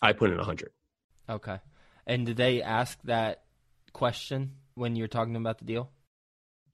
I 0.00 0.12
put 0.12 0.30
in 0.30 0.38
a 0.38 0.44
hundred. 0.44 0.70
Okay. 1.28 1.58
And 2.06 2.26
did 2.26 2.36
they 2.36 2.62
ask 2.62 2.98
that 3.04 3.42
question 3.92 4.52
when 4.74 4.96
you're 4.96 5.08
talking 5.08 5.36
about 5.36 5.58
the 5.58 5.64
deal? 5.64 5.90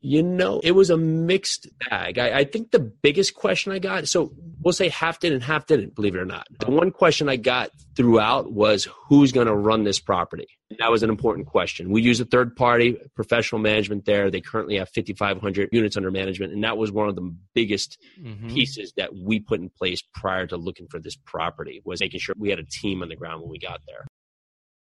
You 0.02 0.22
know, 0.22 0.60
it 0.64 0.72
was 0.72 0.88
a 0.88 0.96
mixed 0.96 1.68
bag. 1.90 2.18
I, 2.18 2.38
I, 2.38 2.44
think 2.44 2.70
the 2.70 2.78
biggest 2.78 3.34
question 3.34 3.70
I 3.72 3.78
got, 3.78 4.08
so 4.08 4.32
we'll 4.62 4.72
say 4.72 4.88
half 4.88 5.20
did 5.20 5.34
and 5.34 5.42
half 5.42 5.66
didn't, 5.66 5.94
believe 5.94 6.14
it 6.14 6.18
or 6.18 6.24
not. 6.24 6.46
The 6.58 6.70
one 6.70 6.90
question 6.90 7.28
I 7.28 7.36
got 7.36 7.70
throughout 7.96 8.50
was 8.50 8.88
who's 9.08 9.30
going 9.30 9.46
to 9.46 9.54
run 9.54 9.84
this 9.84 10.00
property? 10.00 10.46
And 10.70 10.78
that 10.78 10.90
was 10.90 11.02
an 11.02 11.10
important 11.10 11.48
question. 11.48 11.90
We 11.90 12.00
use 12.00 12.18
a 12.18 12.24
third 12.24 12.56
party 12.56 12.96
professional 13.14 13.60
management 13.60 14.06
there. 14.06 14.30
They 14.30 14.40
currently 14.40 14.78
have 14.78 14.88
5,500 14.88 15.68
units 15.70 15.98
under 15.98 16.10
management. 16.10 16.54
And 16.54 16.64
that 16.64 16.78
was 16.78 16.90
one 16.90 17.10
of 17.10 17.14
the 17.14 17.36
biggest 17.54 17.98
mm-hmm. 18.18 18.48
pieces 18.48 18.94
that 18.96 19.14
we 19.14 19.38
put 19.38 19.60
in 19.60 19.68
place 19.68 20.02
prior 20.14 20.46
to 20.46 20.56
looking 20.56 20.86
for 20.88 20.98
this 20.98 21.16
property 21.16 21.82
was 21.84 22.00
making 22.00 22.20
sure 22.20 22.34
we 22.38 22.48
had 22.48 22.58
a 22.58 22.64
team 22.64 23.02
on 23.02 23.10
the 23.10 23.16
ground 23.16 23.42
when 23.42 23.50
we 23.50 23.58
got 23.58 23.82
there. 23.86 24.06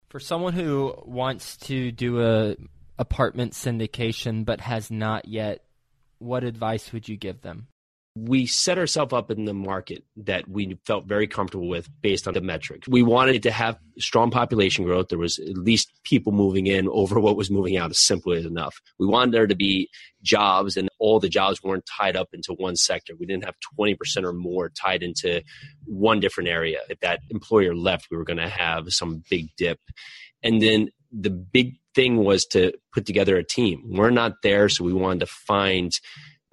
For 0.09 0.21
someone 0.21 0.53
who 0.53 0.95
wants 1.05 1.57
to 1.57 1.91
do 1.91 2.21
a 2.21 2.55
apartment 2.97 3.53
syndication 3.53 4.45
but 4.45 4.61
has 4.61 4.91
not 4.91 5.27
yet, 5.27 5.63
what 6.19 6.43
advice 6.43 6.93
would 6.93 7.07
you 7.07 7.17
give 7.17 7.41
them? 7.41 7.67
we 8.15 8.45
set 8.45 8.77
ourselves 8.77 9.11
up 9.11 9.31
in 9.31 9.45
the 9.45 9.55
market 9.55 10.03
that 10.15 10.47
we 10.47 10.77
felt 10.85 11.05
very 11.05 11.25
comfortable 11.25 11.67
with 11.67 11.89
based 12.01 12.27
on 12.27 12.35
the 12.35 12.41
metrics. 12.41 12.87
We 12.87 13.01
wanted 13.01 13.41
to 13.43 13.51
have 13.51 13.79
strong 13.97 14.29
population 14.29 14.85
growth. 14.85 15.07
There 15.09 15.17
was 15.17 15.39
at 15.39 15.57
least 15.57 15.91
people 16.03 16.31
moving 16.31 16.67
in 16.67 16.87
over 16.89 17.19
what 17.19 17.35
was 17.35 17.49
moving 17.49 17.75
out 17.75 17.89
as 17.89 17.99
simply 17.99 18.37
as 18.37 18.45
enough. 18.45 18.79
We 18.99 19.07
wanted 19.07 19.33
there 19.33 19.47
to 19.47 19.55
be 19.55 19.89
jobs 20.21 20.77
and 20.77 20.89
all 20.99 21.19
the 21.19 21.29
jobs 21.29 21.63
weren't 21.63 21.87
tied 21.87 22.15
up 22.15 22.29
into 22.33 22.53
one 22.53 22.75
sector. 22.75 23.13
We 23.19 23.25
didn't 23.25 23.45
have 23.45 23.55
20% 23.79 23.97
or 24.23 24.33
more 24.33 24.69
tied 24.69 25.01
into 25.01 25.41
one 25.85 26.19
different 26.19 26.49
area. 26.49 26.81
If 26.89 26.99
that 26.99 27.21
employer 27.31 27.73
left, 27.73 28.09
we 28.11 28.17
were 28.17 28.25
going 28.25 28.37
to 28.37 28.49
have 28.49 28.93
some 28.93 29.23
big 29.27 29.47
dip. 29.57 29.79
And 30.43 30.61
then 30.61 30.89
the 31.13 31.29
big 31.29 31.75
thing 31.95 32.17
was 32.17 32.45
to 32.47 32.73
put 32.91 33.05
together 33.05 33.37
a 33.37 33.43
team. 33.43 33.83
We're 33.85 34.09
not 34.09 34.41
there, 34.41 34.67
so 34.69 34.83
we 34.83 34.93
wanted 34.93 35.21
to 35.21 35.27
find 35.27 35.91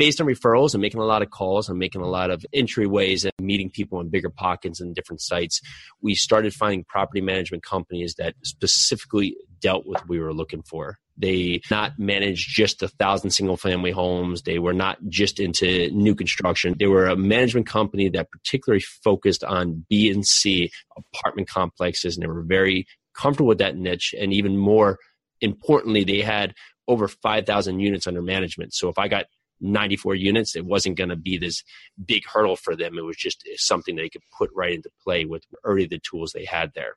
based 0.00 0.18
on 0.18 0.26
referrals 0.26 0.72
and 0.72 0.80
making 0.80 0.98
a 0.98 1.04
lot 1.04 1.20
of 1.20 1.28
calls 1.28 1.68
and 1.68 1.78
making 1.78 2.00
a 2.00 2.08
lot 2.08 2.30
of 2.30 2.42
entryways 2.54 3.24
and 3.24 3.32
meeting 3.38 3.68
people 3.68 4.00
in 4.00 4.08
bigger 4.08 4.30
pockets 4.30 4.80
and 4.80 4.94
different 4.94 5.20
sites, 5.20 5.60
we 6.00 6.14
started 6.14 6.54
finding 6.54 6.82
property 6.84 7.20
management 7.20 7.62
companies 7.62 8.14
that 8.14 8.34
specifically 8.42 9.36
dealt 9.60 9.84
with 9.86 9.98
what 9.98 10.08
we 10.08 10.18
were 10.18 10.32
looking 10.32 10.62
for. 10.62 10.96
They 11.18 11.60
not 11.70 11.98
managed 11.98 12.48
just 12.48 12.82
a 12.82 12.88
thousand 12.88 13.32
single 13.32 13.58
family 13.58 13.90
homes. 13.90 14.40
They 14.40 14.58
were 14.58 14.72
not 14.72 14.96
just 15.08 15.38
into 15.38 15.90
new 15.90 16.14
construction. 16.14 16.76
They 16.78 16.86
were 16.86 17.04
a 17.04 17.14
management 17.14 17.66
company 17.66 18.08
that 18.08 18.30
particularly 18.30 18.80
focused 18.80 19.44
on 19.44 19.84
B 19.90 20.10
and 20.10 20.26
C 20.26 20.70
apartment 20.96 21.46
complexes, 21.46 22.16
and 22.16 22.22
they 22.22 22.26
were 22.28 22.40
very 22.40 22.86
comfortable 23.20 23.48
with 23.48 23.58
that 23.58 23.76
niche. 23.76 24.14
And 24.18 24.32
even 24.32 24.56
more 24.56 24.98
importantly, 25.40 26.04
they 26.04 26.20
had 26.20 26.54
over 26.88 27.08
5,000 27.08 27.80
units 27.80 28.06
under 28.06 28.22
management. 28.22 28.74
So 28.74 28.88
if 28.88 28.98
I 28.98 29.08
got 29.08 29.26
94 29.60 30.14
units, 30.14 30.56
it 30.56 30.64
wasn't 30.64 30.96
going 30.96 31.10
to 31.10 31.16
be 31.16 31.36
this 31.36 31.62
big 32.04 32.24
hurdle 32.26 32.56
for 32.56 32.74
them. 32.74 32.98
It 32.98 33.04
was 33.04 33.16
just 33.16 33.44
something 33.56 33.94
they 33.94 34.08
could 34.08 34.22
put 34.36 34.50
right 34.54 34.74
into 34.74 34.90
play 35.04 35.24
with 35.24 35.44
already 35.64 35.86
the 35.86 35.98
tools 35.98 36.32
they 36.32 36.44
had 36.44 36.72
there. 36.74 36.94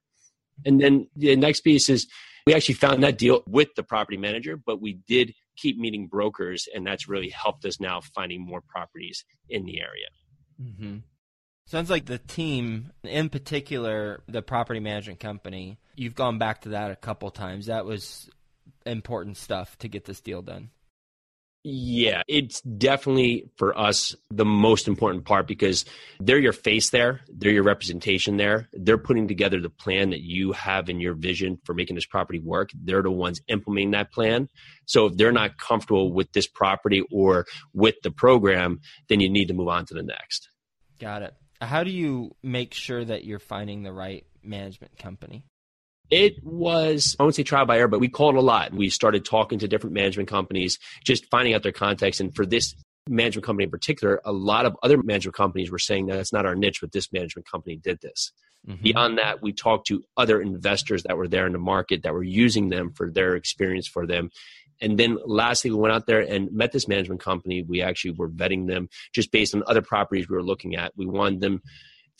And 0.66 0.80
then 0.80 1.08
the 1.16 1.36
next 1.36 1.62
piece 1.62 1.90
is 1.90 2.08
we 2.46 2.54
actually 2.54 2.76
found 2.76 3.04
that 3.04 3.18
deal 3.18 3.44
with 3.48 3.70
the 3.76 3.84
property 3.84 4.18
manager, 4.18 4.58
but 4.58 4.82
we 4.82 5.00
did 5.08 5.34
keep 5.56 5.78
meeting 5.78 6.08
brokers, 6.08 6.68
and 6.74 6.86
that's 6.86 7.08
really 7.08 7.30
helped 7.30 7.66
us 7.66 7.80
now 7.80 8.02
finding 8.16 8.42
more 8.42 8.62
properties 8.62 9.24
in 9.50 9.66
the 9.66 9.80
area. 9.80 10.08
Mm-hmm. 10.62 10.98
Sounds 11.65 11.89
like 11.89 12.06
the 12.06 12.17
team, 12.17 12.91
in 13.04 13.30
particular, 13.30 14.21
the 14.28 14.41
property 14.41 14.80
management 14.80 15.19
company, 15.19 15.80
you've 15.95 16.15
gone 16.15 16.38
back 16.38 16.62
to 16.62 16.69
that 16.69 16.91
a 16.91 16.95
couple 16.95 17.32
times. 17.32 17.67
That 17.67 17.86
was 17.86 18.30
important 18.86 19.38
stuff 19.38 19.78
to 19.80 19.88
get 19.88 20.06
this 20.06 20.21
deal 20.21 20.41
done. 20.41 20.69
Yeah, 21.65 22.23
it's 22.28 22.60
definitely 22.60 23.49
for 23.56 23.78
us 23.78 24.17
the 24.30 24.43
most 24.43 24.89
important 24.89 25.23
part 25.23 25.47
because 25.47 25.86
they're 26.19 26.38
your 26.38 26.52
face 26.52 26.89
there, 26.89 27.21
they're 27.30 27.54
your 27.54 27.63
representation 27.63 28.36
there. 28.36 28.67
They're 28.73 28.97
putting 28.97 29.30
together 29.30 29.62
the 29.62 29.69
plan 29.69 30.10
that 30.10 30.19
you 30.19 30.52
have 30.52 30.89
in 30.89 30.99
your 30.99 31.13
vision 31.13 31.58
for 31.63 31.73
making 31.73 31.95
this 31.95 32.06
property 32.06 32.39
work. 32.39 32.71
They're 32.76 33.02
the 33.02 33.12
ones 33.12 33.39
implementing 33.47 33.91
that 33.91 34.12
plan. 34.12 34.49
So 34.88 35.06
if 35.06 35.15
they're 35.15 35.32
not 35.32 35.58
comfortable 35.58 36.12
with 36.12 36.34
this 36.34 36.47
property 36.47 37.02
or 37.10 37.45
with 37.73 37.95
the 38.04 38.12
program, 38.12 38.82
then 39.08 39.21
you 39.21 39.30
need 39.30 39.47
to 39.47 39.54
move 39.54 39.69
on 39.69 39.86
to 39.86 39.93
the 39.93 40.04
next. 40.04 40.49
Got 40.99 41.21
it. 41.21 41.34
How 41.65 41.84
do 41.84 41.91
you 41.91 42.36
make 42.43 42.73
sure 42.73 43.04
that 43.04 43.26
you're 43.26 43.39
finding 43.39 43.84
the 43.84 43.93
right 43.93 44.26
management 44.43 44.97
company? 44.97 45.43
It 46.10 46.43
was, 46.43 47.15
I 47.19 47.23
won't 47.23 47.36
say 47.36 47.43
trial 47.43 47.65
by 47.65 47.80
error, 47.80 47.88
but 47.88 47.99
we 47.99 48.10
called 48.10 48.36
a 48.36 48.41
lot. 48.41 48.73
We 48.73 48.89
started 48.89 49.26
talking 49.26 49.60
to 49.60 49.67
different 49.67 49.93
management 49.93 50.30
companies, 50.30 50.78
just 51.04 51.26
finding 51.32 51.54
out 51.54 51.63
their 51.63 51.71
context. 51.71 52.19
And 52.19 52.36
for 52.36 52.45
this 52.45 52.76
management 53.08 53.45
company 53.45 53.63
in 53.65 53.71
particular, 53.71 54.21
a 54.23 54.32
lot 54.32 54.65
of 54.65 54.78
other 54.84 55.02
management 55.02 55.36
companies 55.36 55.71
were 55.71 55.80
saying 55.80 56.08
that 56.08 56.19
it's 56.19 56.34
not 56.34 56.45
our 56.45 56.56
niche, 56.56 56.82
but 56.82 56.91
this 56.91 57.12
management 57.12 57.49
company 57.49 57.78
did 57.78 57.99
this. 58.02 58.32
Mm-hmm. 58.67 58.84
Beyond 58.84 59.17
that, 59.17 59.41
we 59.41 59.52
talked 59.52 59.88
to 59.88 60.04
other 60.15 60.41
investors 60.41 61.04
that 61.04 61.17
were 61.17 61.28
there 61.28 61.45
in 61.45 61.52
the 61.54 61.60
market 61.60 62.04
that 62.04 62.13
were 62.13 62.23
using 62.23 62.69
them 62.69 62.91
for 62.91 63.12
their 63.12 63.36
experience 63.36 63.88
for 63.88 64.06
them. 64.08 64.30
And 64.84 65.00
then 65.00 65.17
lastly, 65.26 65.72
we 65.72 65.78
went 65.78 65.93
out 65.93 66.06
there 66.06 66.19
and 66.19 66.52
met 66.52 66.74
this 66.74 66.88
management 66.88 67.22
company. 67.22 67.63
We 67.63 67.82
actually 67.82 68.12
were 68.12 68.30
vetting 68.30 68.67
them 68.67 68.89
just 69.13 69.32
based 69.32 69.56
on 69.56 69.63
other 69.65 69.82
properties 69.82 70.30
we 70.30 70.36
were 70.36 70.43
looking 70.43 70.76
at. 70.76 70.91
We 70.98 71.06
wanted 71.06 71.39
them 71.39 71.62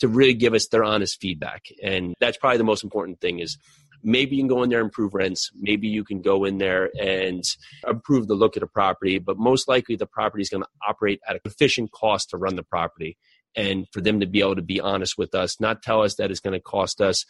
to 0.00 0.08
really 0.08 0.34
give 0.34 0.54
us 0.54 0.68
their 0.68 0.82
honest 0.82 1.20
feedback. 1.20 1.66
And 1.82 2.14
that's 2.20 2.38
probably 2.38 2.58
the 2.58 2.64
most 2.64 2.82
important 2.82 3.20
thing 3.20 3.38
is 3.38 3.58
maybe 4.02 4.36
you 4.36 4.42
can 4.42 4.48
go 4.48 4.62
in 4.62 4.70
there 4.70 4.80
and 4.80 4.86
improve 4.86 5.14
rents. 5.14 5.50
Maybe 5.54 5.88
you 5.88 6.04
can 6.04 6.22
go 6.22 6.44
in 6.44 6.58
there 6.58 6.90
and 7.00 7.44
improve 7.86 8.28
the 8.28 8.34
look 8.34 8.56
of 8.56 8.60
the 8.60 8.66
property, 8.66 9.18
but 9.18 9.38
most 9.38 9.68
likely 9.68 9.96
the 9.96 10.06
property 10.06 10.42
is 10.42 10.50
going 10.50 10.62
to 10.62 10.68
operate 10.86 11.20
at 11.28 11.36
an 11.36 11.42
efficient 11.44 11.92
cost 11.92 12.30
to 12.30 12.38
run 12.38 12.56
the 12.56 12.62
property. 12.62 13.18
And 13.54 13.86
for 13.92 14.00
them 14.00 14.20
to 14.20 14.26
be 14.26 14.40
able 14.40 14.56
to 14.56 14.62
be 14.62 14.80
honest 14.80 15.16
with 15.16 15.34
us, 15.34 15.60
not 15.60 15.82
tell 15.82 16.02
us 16.02 16.16
that 16.16 16.30
it's 16.30 16.40
going 16.40 16.54
to 16.54 16.60
cost 16.60 17.00
us 17.00 17.24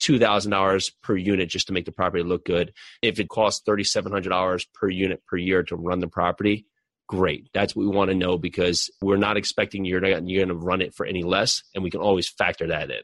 $2,000 0.00 0.92
per 1.02 1.16
unit 1.16 1.48
just 1.48 1.66
to 1.68 1.72
make 1.72 1.84
the 1.84 1.92
property 1.92 2.22
look 2.22 2.44
good. 2.44 2.72
If 3.02 3.18
it 3.18 3.28
costs 3.28 3.62
$3,700 3.68 4.66
per 4.74 4.88
unit 4.88 5.22
per 5.26 5.36
year 5.36 5.62
to 5.64 5.76
run 5.76 6.00
the 6.00 6.08
property, 6.08 6.66
great. 7.06 7.48
That's 7.54 7.74
what 7.74 7.86
we 7.86 7.94
want 7.94 8.10
to 8.10 8.16
know 8.16 8.38
because 8.38 8.90
we're 9.00 9.16
not 9.16 9.36
expecting 9.36 9.84
you're 9.84 10.00
not 10.00 10.28
you're 10.28 10.44
going 10.44 10.58
to 10.58 10.66
run 10.66 10.82
it 10.82 10.94
for 10.94 11.06
any 11.06 11.22
less, 11.22 11.62
and 11.74 11.82
we 11.82 11.90
can 11.90 12.00
always 12.00 12.28
factor 12.28 12.68
that 12.68 12.90
in. 12.90 13.02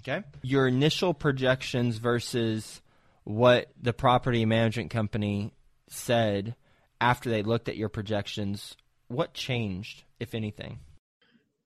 Okay. 0.00 0.24
Your 0.42 0.66
initial 0.66 1.12
projections 1.12 1.98
versus 1.98 2.80
what 3.24 3.70
the 3.80 3.92
property 3.92 4.46
management 4.46 4.90
company 4.90 5.52
said 5.88 6.54
after 7.00 7.28
they 7.28 7.42
looked 7.42 7.68
at 7.68 7.76
your 7.76 7.88
projections, 7.88 8.76
what 9.08 9.34
changed, 9.34 10.04
if 10.18 10.34
anything? 10.34 10.78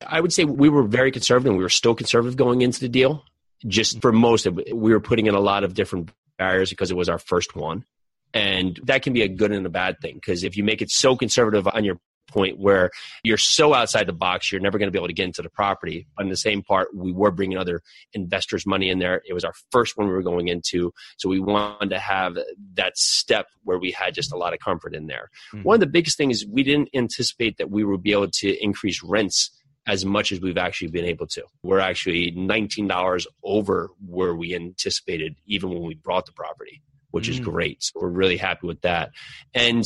I 0.06 0.20
would 0.20 0.32
say 0.32 0.44
we 0.44 0.68
were 0.68 0.82
very 0.82 1.12
conservative. 1.12 1.54
We 1.54 1.62
were 1.62 1.68
still 1.68 1.94
conservative 1.94 2.36
going 2.36 2.62
into 2.62 2.80
the 2.80 2.88
deal. 2.88 3.24
Just 3.66 4.00
for 4.00 4.12
most 4.12 4.46
of 4.46 4.58
it, 4.58 4.76
we 4.76 4.92
were 4.92 5.00
putting 5.00 5.26
in 5.26 5.34
a 5.34 5.40
lot 5.40 5.64
of 5.64 5.74
different 5.74 6.10
barriers 6.38 6.70
because 6.70 6.90
it 6.90 6.96
was 6.96 7.08
our 7.08 7.18
first 7.18 7.54
one. 7.56 7.84
And 8.32 8.78
that 8.84 9.02
can 9.02 9.12
be 9.12 9.22
a 9.22 9.28
good 9.28 9.52
and 9.52 9.64
a 9.64 9.70
bad 9.70 10.00
thing 10.00 10.14
because 10.14 10.42
if 10.42 10.56
you 10.56 10.64
make 10.64 10.82
it 10.82 10.90
so 10.90 11.16
conservative 11.16 11.68
on 11.68 11.84
your 11.84 12.00
point 12.26 12.58
where 12.58 12.90
you're 13.22 13.38
so 13.38 13.74
outside 13.74 14.06
the 14.06 14.12
box, 14.12 14.50
you're 14.50 14.60
never 14.60 14.78
going 14.78 14.88
to 14.88 14.90
be 14.90 14.98
able 14.98 15.08
to 15.08 15.14
get 15.14 15.26
into 15.26 15.42
the 15.42 15.50
property. 15.50 16.06
But 16.16 16.24
in 16.24 16.30
the 16.30 16.36
same 16.36 16.62
part, 16.62 16.88
we 16.94 17.12
were 17.12 17.30
bringing 17.30 17.58
other 17.58 17.80
investors' 18.12 18.66
money 18.66 18.90
in 18.90 18.98
there. 18.98 19.22
It 19.26 19.34
was 19.34 19.44
our 19.44 19.54
first 19.70 19.96
one 19.96 20.08
we 20.08 20.12
were 20.12 20.22
going 20.22 20.48
into. 20.48 20.92
So 21.16 21.28
we 21.28 21.40
wanted 21.40 21.90
to 21.90 21.98
have 21.98 22.36
that 22.74 22.98
step 22.98 23.46
where 23.62 23.78
we 23.78 23.92
had 23.92 24.14
just 24.14 24.32
a 24.32 24.36
lot 24.36 24.52
of 24.52 24.58
comfort 24.58 24.94
in 24.94 25.06
there. 25.06 25.30
Mm-hmm. 25.52 25.62
One 25.62 25.74
of 25.74 25.80
the 25.80 25.86
biggest 25.86 26.16
things 26.16 26.44
we 26.44 26.62
didn't 26.62 26.88
anticipate 26.94 27.58
that 27.58 27.70
we 27.70 27.84
would 27.84 28.02
be 28.02 28.12
able 28.12 28.30
to 28.30 28.62
increase 28.62 29.02
rents 29.02 29.50
as 29.86 30.04
much 30.04 30.32
as 30.32 30.40
we've 30.40 30.58
actually 30.58 30.88
been 30.88 31.04
able 31.04 31.26
to. 31.26 31.42
We're 31.62 31.78
actually 31.78 32.32
$19 32.32 33.26
over 33.42 33.90
where 34.06 34.34
we 34.34 34.54
anticipated 34.54 35.36
even 35.46 35.70
when 35.70 35.82
we 35.82 35.94
brought 35.94 36.26
the 36.26 36.32
property 36.32 36.82
which 37.14 37.28
is 37.28 37.38
mm. 37.38 37.44
great. 37.44 37.80
So 37.80 38.00
we're 38.00 38.08
really 38.08 38.36
happy 38.36 38.66
with 38.66 38.80
that. 38.80 39.12
And 39.54 39.84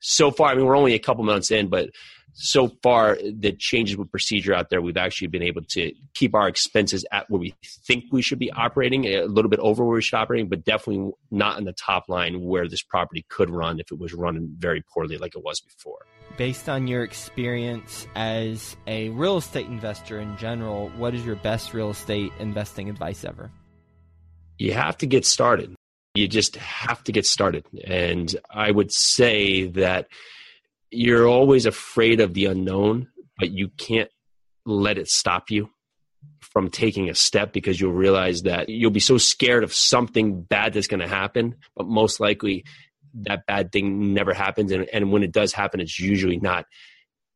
so 0.00 0.30
far, 0.30 0.48
I 0.48 0.54
mean, 0.54 0.64
we're 0.64 0.74
only 0.74 0.94
a 0.94 0.98
couple 0.98 1.22
months 1.22 1.50
in, 1.50 1.68
but 1.68 1.90
so 2.34 2.68
far 2.82 3.16
the 3.16 3.52
changes 3.52 3.96
with 3.96 4.10
procedure 4.10 4.54
out 4.54 4.70
there 4.70 4.80
we've 4.80 4.96
actually 4.96 5.26
been 5.26 5.42
able 5.42 5.62
to 5.62 5.92
keep 6.14 6.34
our 6.34 6.48
expenses 6.48 7.04
at 7.12 7.28
where 7.28 7.40
we 7.40 7.54
think 7.86 8.04
we 8.10 8.22
should 8.22 8.38
be 8.38 8.50
operating 8.52 9.04
a 9.04 9.24
little 9.24 9.50
bit 9.50 9.60
over 9.60 9.84
where 9.84 9.96
we 9.96 10.02
should 10.02 10.16
operating 10.16 10.48
but 10.48 10.64
definitely 10.64 11.12
not 11.30 11.58
in 11.58 11.64
the 11.64 11.72
top 11.72 12.08
line 12.08 12.40
where 12.42 12.66
this 12.68 12.82
property 12.82 13.24
could 13.28 13.50
run 13.50 13.78
if 13.80 13.92
it 13.92 13.98
was 13.98 14.14
running 14.14 14.54
very 14.58 14.82
poorly 14.92 15.18
like 15.18 15.34
it 15.34 15.44
was 15.44 15.60
before. 15.60 16.06
Based 16.38 16.68
on 16.68 16.86
your 16.86 17.04
experience 17.04 18.06
as 18.14 18.76
a 18.86 19.10
real 19.10 19.36
estate 19.36 19.66
investor 19.66 20.18
in 20.18 20.36
general 20.38 20.88
what 20.96 21.14
is 21.14 21.24
your 21.26 21.36
best 21.36 21.74
real 21.74 21.90
estate 21.90 22.32
investing 22.38 22.88
advice 22.88 23.24
ever? 23.24 23.50
You 24.58 24.72
have 24.72 24.96
to 24.98 25.06
get 25.06 25.26
started. 25.26 25.74
You 26.14 26.28
just 26.28 26.56
have 26.56 27.02
to 27.04 27.12
get 27.12 27.26
started. 27.26 27.64
And 27.84 28.34
I 28.50 28.70
would 28.70 28.92
say 28.92 29.64
that 29.68 30.08
you're 30.92 31.26
always 31.26 31.66
afraid 31.66 32.20
of 32.20 32.34
the 32.34 32.46
unknown, 32.46 33.08
but 33.38 33.50
you 33.50 33.68
can't 33.68 34.10
let 34.64 34.98
it 34.98 35.08
stop 35.08 35.50
you 35.50 35.70
from 36.40 36.70
taking 36.70 37.08
a 37.08 37.14
step 37.14 37.52
because 37.52 37.80
you'll 37.80 37.92
realize 37.92 38.42
that 38.42 38.68
you'll 38.68 38.90
be 38.90 39.00
so 39.00 39.18
scared 39.18 39.64
of 39.64 39.72
something 39.72 40.42
bad 40.42 40.72
that's 40.72 40.86
going 40.86 41.00
to 41.00 41.08
happen, 41.08 41.56
but 41.74 41.86
most 41.86 42.20
likely 42.20 42.64
that 43.14 43.46
bad 43.46 43.72
thing 43.72 44.14
never 44.14 44.34
happens. 44.34 44.70
And, 44.70 44.88
and 44.92 45.10
when 45.10 45.22
it 45.22 45.32
does 45.32 45.52
happen, 45.52 45.80
it's 45.80 45.98
usually 45.98 46.38
not 46.38 46.66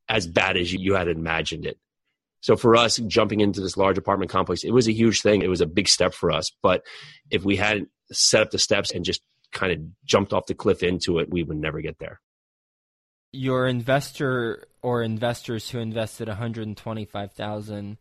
as 0.08 0.26
bad 0.26 0.56
as 0.56 0.72
you, 0.72 0.78
you 0.80 0.94
had 0.94 1.08
imagined 1.08 1.66
it. 1.66 1.78
So 2.40 2.56
for 2.56 2.76
us, 2.76 2.98
jumping 2.98 3.40
into 3.40 3.60
this 3.60 3.76
large 3.76 3.98
apartment 3.98 4.30
complex, 4.30 4.62
it 4.62 4.70
was 4.70 4.86
a 4.86 4.92
huge 4.92 5.22
thing. 5.22 5.42
It 5.42 5.48
was 5.48 5.60
a 5.60 5.66
big 5.66 5.88
step 5.88 6.14
for 6.14 6.30
us. 6.30 6.52
But 6.62 6.82
if 7.30 7.44
we 7.44 7.56
hadn't 7.56 7.88
set 8.12 8.42
up 8.42 8.50
the 8.50 8.58
steps 8.58 8.92
and 8.92 9.04
just 9.04 9.22
kind 9.52 9.72
of 9.72 9.78
jumped 10.04 10.32
off 10.32 10.46
the 10.46 10.54
cliff 10.54 10.82
into 10.82 11.18
it, 11.18 11.28
we 11.30 11.42
would 11.42 11.56
never 11.56 11.80
get 11.80 11.98
there. 11.98 12.20
Your 13.36 13.66
investor 13.66 14.66
or 14.80 15.02
investors 15.02 15.68
who 15.68 15.78
invested 15.78 16.28
125,000 16.28 17.98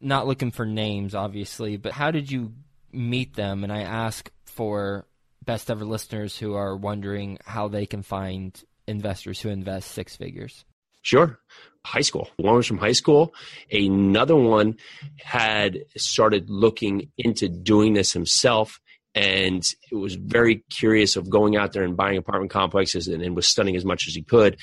not 0.00 0.26
looking 0.26 0.50
for 0.50 0.66
names 0.66 1.14
obviously, 1.14 1.76
but 1.76 1.92
how 1.92 2.10
did 2.10 2.30
you 2.30 2.52
meet 2.92 3.34
them? 3.34 3.64
And 3.64 3.72
I 3.72 3.82
ask 3.82 4.30
for 4.44 5.06
best 5.44 5.70
ever 5.70 5.84
listeners 5.84 6.36
who 6.36 6.54
are 6.54 6.76
wondering 6.76 7.38
how 7.44 7.68
they 7.68 7.86
can 7.86 8.02
find 8.02 8.60
investors 8.86 9.40
who 9.40 9.48
invest 9.48 9.92
six 9.92 10.16
figures. 10.16 10.64
Sure. 11.02 11.38
High 11.84 12.00
school. 12.00 12.28
One 12.36 12.56
was 12.56 12.66
from 12.66 12.78
high 12.78 12.92
school. 12.92 13.32
Another 13.70 14.34
one 14.34 14.76
had 15.18 15.78
started 15.96 16.50
looking 16.50 17.12
into 17.16 17.48
doing 17.48 17.94
this 17.94 18.12
himself 18.12 18.80
and 19.16 19.64
it 19.90 19.96
was 19.96 20.14
very 20.14 20.62
curious 20.70 21.16
of 21.16 21.28
going 21.28 21.56
out 21.56 21.72
there 21.72 21.82
and 21.82 21.96
buying 21.96 22.16
apartment 22.16 22.52
complexes 22.52 23.08
and, 23.08 23.22
and 23.22 23.34
was 23.34 23.48
studying 23.48 23.74
as 23.74 23.84
much 23.84 24.06
as 24.06 24.14
he 24.14 24.22
could 24.22 24.56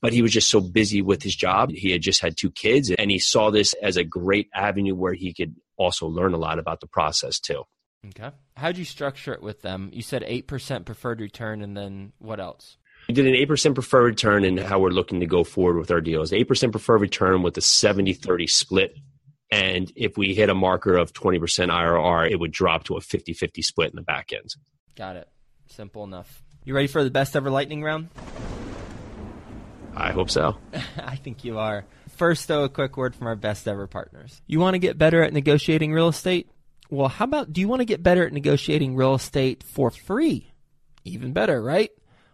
but 0.00 0.12
he 0.12 0.22
was 0.22 0.32
just 0.32 0.50
so 0.50 0.60
busy 0.60 1.02
with 1.02 1.22
his 1.22 1.34
job. 1.34 1.70
He 1.70 1.90
had 1.90 2.02
just 2.02 2.20
had 2.20 2.36
two 2.36 2.50
kids, 2.50 2.90
and 2.90 3.10
he 3.10 3.18
saw 3.18 3.50
this 3.50 3.74
as 3.82 3.96
a 3.96 4.04
great 4.04 4.48
avenue 4.54 4.94
where 4.94 5.14
he 5.14 5.32
could 5.32 5.54
also 5.76 6.06
learn 6.06 6.34
a 6.34 6.38
lot 6.38 6.58
about 6.58 6.80
the 6.80 6.86
process 6.86 7.38
too. 7.38 7.62
Okay. 8.06 8.30
How'd 8.56 8.76
you 8.76 8.84
structure 8.84 9.32
it 9.32 9.42
with 9.42 9.62
them? 9.62 9.90
You 9.92 10.02
said 10.02 10.22
8% 10.22 10.84
preferred 10.84 11.20
return, 11.20 11.62
and 11.62 11.76
then 11.76 12.12
what 12.18 12.40
else? 12.40 12.76
We 13.08 13.14
did 13.14 13.26
an 13.26 13.34
8% 13.34 13.74
preferred 13.74 14.04
return 14.04 14.44
and 14.44 14.60
how 14.60 14.78
we're 14.78 14.90
looking 14.90 15.20
to 15.20 15.26
go 15.26 15.42
forward 15.42 15.78
with 15.78 15.90
our 15.90 16.00
deals. 16.00 16.30
8% 16.30 16.70
preferred 16.70 17.00
return 17.00 17.42
with 17.42 17.56
a 17.56 17.60
70 17.60 18.12
30 18.12 18.46
split 18.46 18.94
and 19.50 19.90
if 19.96 20.16
we 20.16 20.34
hit 20.34 20.50
a 20.50 20.54
marker 20.54 20.96
of 20.96 21.12
20% 21.12 21.40
IRR, 21.40 22.30
it 22.30 22.36
would 22.36 22.52
drop 22.52 22.84
to 22.84 22.96
a 22.96 23.00
50 23.00 23.32
50 23.32 23.62
split 23.62 23.90
in 23.90 23.96
the 23.96 24.02
back 24.02 24.32
end. 24.32 24.54
Got 24.96 25.16
it. 25.16 25.28
Simple 25.68 26.04
enough. 26.04 26.42
You 26.64 26.74
ready 26.74 26.88
for 26.88 27.02
the 27.04 27.10
best 27.10 27.36
ever 27.36 27.50
lightning 27.50 27.82
round? 27.82 28.08
I 29.94 30.12
hope 30.12 30.30
so. 30.30 30.56
I 30.98 31.16
think 31.16 31.44
you 31.44 31.58
are. 31.58 31.84
First, 32.16 32.48
though, 32.48 32.64
a 32.64 32.68
quick 32.68 32.96
word 32.96 33.14
from 33.14 33.26
our 33.26 33.36
best 33.36 33.66
ever 33.66 33.86
partners. 33.86 34.40
You 34.46 34.60
want 34.60 34.74
to 34.74 34.78
get 34.78 34.98
better 34.98 35.22
at 35.22 35.32
negotiating 35.32 35.92
real 35.92 36.08
estate? 36.08 36.50
Well, 36.90 37.08
how 37.08 37.24
about 37.24 37.52
do 37.52 37.60
you 37.60 37.68
want 37.68 37.80
to 37.80 37.84
get 37.86 38.02
better 38.02 38.26
at 38.26 38.32
negotiating 38.32 38.96
real 38.96 39.14
estate 39.14 39.62
for 39.62 39.90
free? 39.90 40.52
Even 41.04 41.32
better, 41.32 41.62
right? 41.62 41.90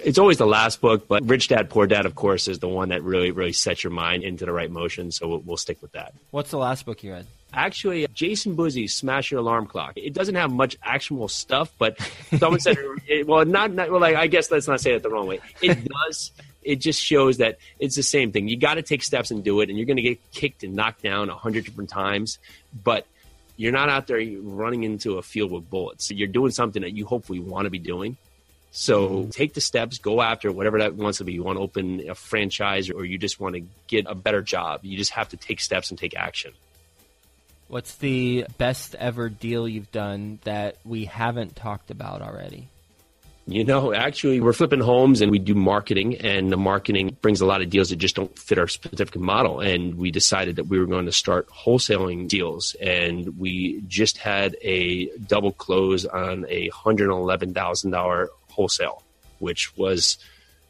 It's 0.00 0.18
always 0.18 0.38
the 0.38 0.46
last 0.46 0.80
book, 0.80 1.08
but 1.08 1.24
Rich 1.24 1.48
Dad 1.48 1.68
Poor 1.70 1.88
Dad, 1.88 2.06
of 2.06 2.14
course, 2.14 2.46
is 2.46 2.60
the 2.60 2.68
one 2.68 2.90
that 2.90 3.02
really, 3.02 3.32
really 3.32 3.52
sets 3.52 3.82
your 3.82 3.90
mind 3.92 4.22
into 4.22 4.46
the 4.46 4.52
right 4.52 4.70
motion. 4.70 5.10
So 5.10 5.26
we'll, 5.26 5.38
we'll 5.40 5.56
stick 5.56 5.82
with 5.82 5.90
that. 5.92 6.14
What's 6.30 6.52
the 6.52 6.56
last 6.58 6.86
book 6.86 7.02
you 7.02 7.10
read? 7.10 7.26
Actually, 7.52 8.06
Jason 8.14 8.54
Boozy's 8.54 8.94
Smash 8.94 9.32
Your 9.32 9.40
Alarm 9.40 9.66
Clock. 9.66 9.94
It 9.96 10.14
doesn't 10.14 10.36
have 10.36 10.52
much 10.52 10.76
actionable 10.84 11.26
stuff, 11.26 11.72
but 11.78 11.98
someone 12.38 12.60
said, 12.60 12.76
it, 13.08 13.26
well, 13.26 13.44
not, 13.44 13.72
not 13.72 13.90
well. 13.90 14.00
Like, 14.00 14.14
I 14.14 14.28
guess 14.28 14.52
let's 14.52 14.68
not 14.68 14.80
say 14.80 14.92
it 14.92 15.02
the 15.02 15.10
wrong 15.10 15.26
way. 15.26 15.40
It 15.62 15.78
does. 16.06 16.30
it 16.62 16.76
just 16.76 17.02
shows 17.02 17.38
that 17.38 17.58
it's 17.80 17.96
the 17.96 18.04
same 18.04 18.30
thing. 18.30 18.46
You 18.46 18.56
got 18.56 18.74
to 18.74 18.82
take 18.82 19.02
steps 19.02 19.32
and 19.32 19.42
do 19.42 19.60
it, 19.62 19.68
and 19.68 19.76
you're 19.76 19.86
going 19.86 19.96
to 19.96 20.02
get 20.02 20.30
kicked 20.30 20.62
and 20.62 20.74
knocked 20.74 21.02
down 21.02 21.28
a 21.28 21.34
hundred 21.34 21.64
different 21.64 21.90
times, 21.90 22.38
but 22.84 23.04
you're 23.56 23.72
not 23.72 23.88
out 23.88 24.06
there 24.06 24.20
running 24.42 24.84
into 24.84 25.18
a 25.18 25.22
field 25.22 25.50
with 25.50 25.68
bullets. 25.68 26.08
You're 26.12 26.28
doing 26.28 26.52
something 26.52 26.82
that 26.82 26.92
you 26.92 27.04
hopefully 27.04 27.40
want 27.40 27.64
to 27.64 27.70
be 27.70 27.80
doing 27.80 28.16
so 28.70 29.28
take 29.30 29.54
the 29.54 29.60
steps, 29.60 29.98
go 29.98 30.20
after 30.20 30.52
whatever 30.52 30.78
that 30.78 30.94
wants 30.94 31.18
to 31.18 31.24
be. 31.24 31.32
You 31.32 31.42
want 31.42 31.58
to 31.58 31.62
open 31.62 32.08
a 32.08 32.14
franchise 32.14 32.90
or 32.90 33.04
you 33.04 33.18
just 33.18 33.40
want 33.40 33.54
to 33.54 33.62
get 33.86 34.06
a 34.08 34.14
better 34.14 34.42
job. 34.42 34.84
You 34.84 34.96
just 34.96 35.12
have 35.12 35.30
to 35.30 35.36
take 35.36 35.60
steps 35.60 35.90
and 35.90 35.98
take 35.98 36.14
action. 36.16 36.52
What's 37.68 37.96
the 37.96 38.46
best 38.56 38.94
ever 38.94 39.28
deal 39.28 39.68
you've 39.68 39.92
done 39.92 40.38
that 40.44 40.76
we 40.84 41.04
haven't 41.04 41.54
talked 41.54 41.90
about 41.90 42.22
already? 42.22 42.68
You 43.46 43.64
know, 43.64 43.94
actually, 43.94 44.40
we're 44.40 44.52
flipping 44.52 44.80
homes 44.80 45.22
and 45.22 45.30
we 45.30 45.38
do 45.38 45.54
marketing, 45.54 46.16
and 46.18 46.52
the 46.52 46.58
marketing 46.58 47.16
brings 47.22 47.40
a 47.40 47.46
lot 47.46 47.62
of 47.62 47.70
deals 47.70 47.88
that 47.88 47.96
just 47.96 48.14
don't 48.14 48.38
fit 48.38 48.58
our 48.58 48.68
specific 48.68 49.16
model. 49.16 49.60
And 49.60 49.94
we 49.94 50.10
decided 50.10 50.56
that 50.56 50.64
we 50.64 50.78
were 50.78 50.84
going 50.84 51.06
to 51.06 51.12
start 51.12 51.48
wholesaling 51.48 52.28
deals. 52.28 52.76
And 52.78 53.38
we 53.38 53.82
just 53.88 54.18
had 54.18 54.54
a 54.60 55.06
double 55.16 55.52
close 55.52 56.04
on 56.04 56.44
a 56.50 56.68
$111,000 56.68 58.28
wholesale, 58.58 59.04
which 59.38 59.76
was 59.76 60.18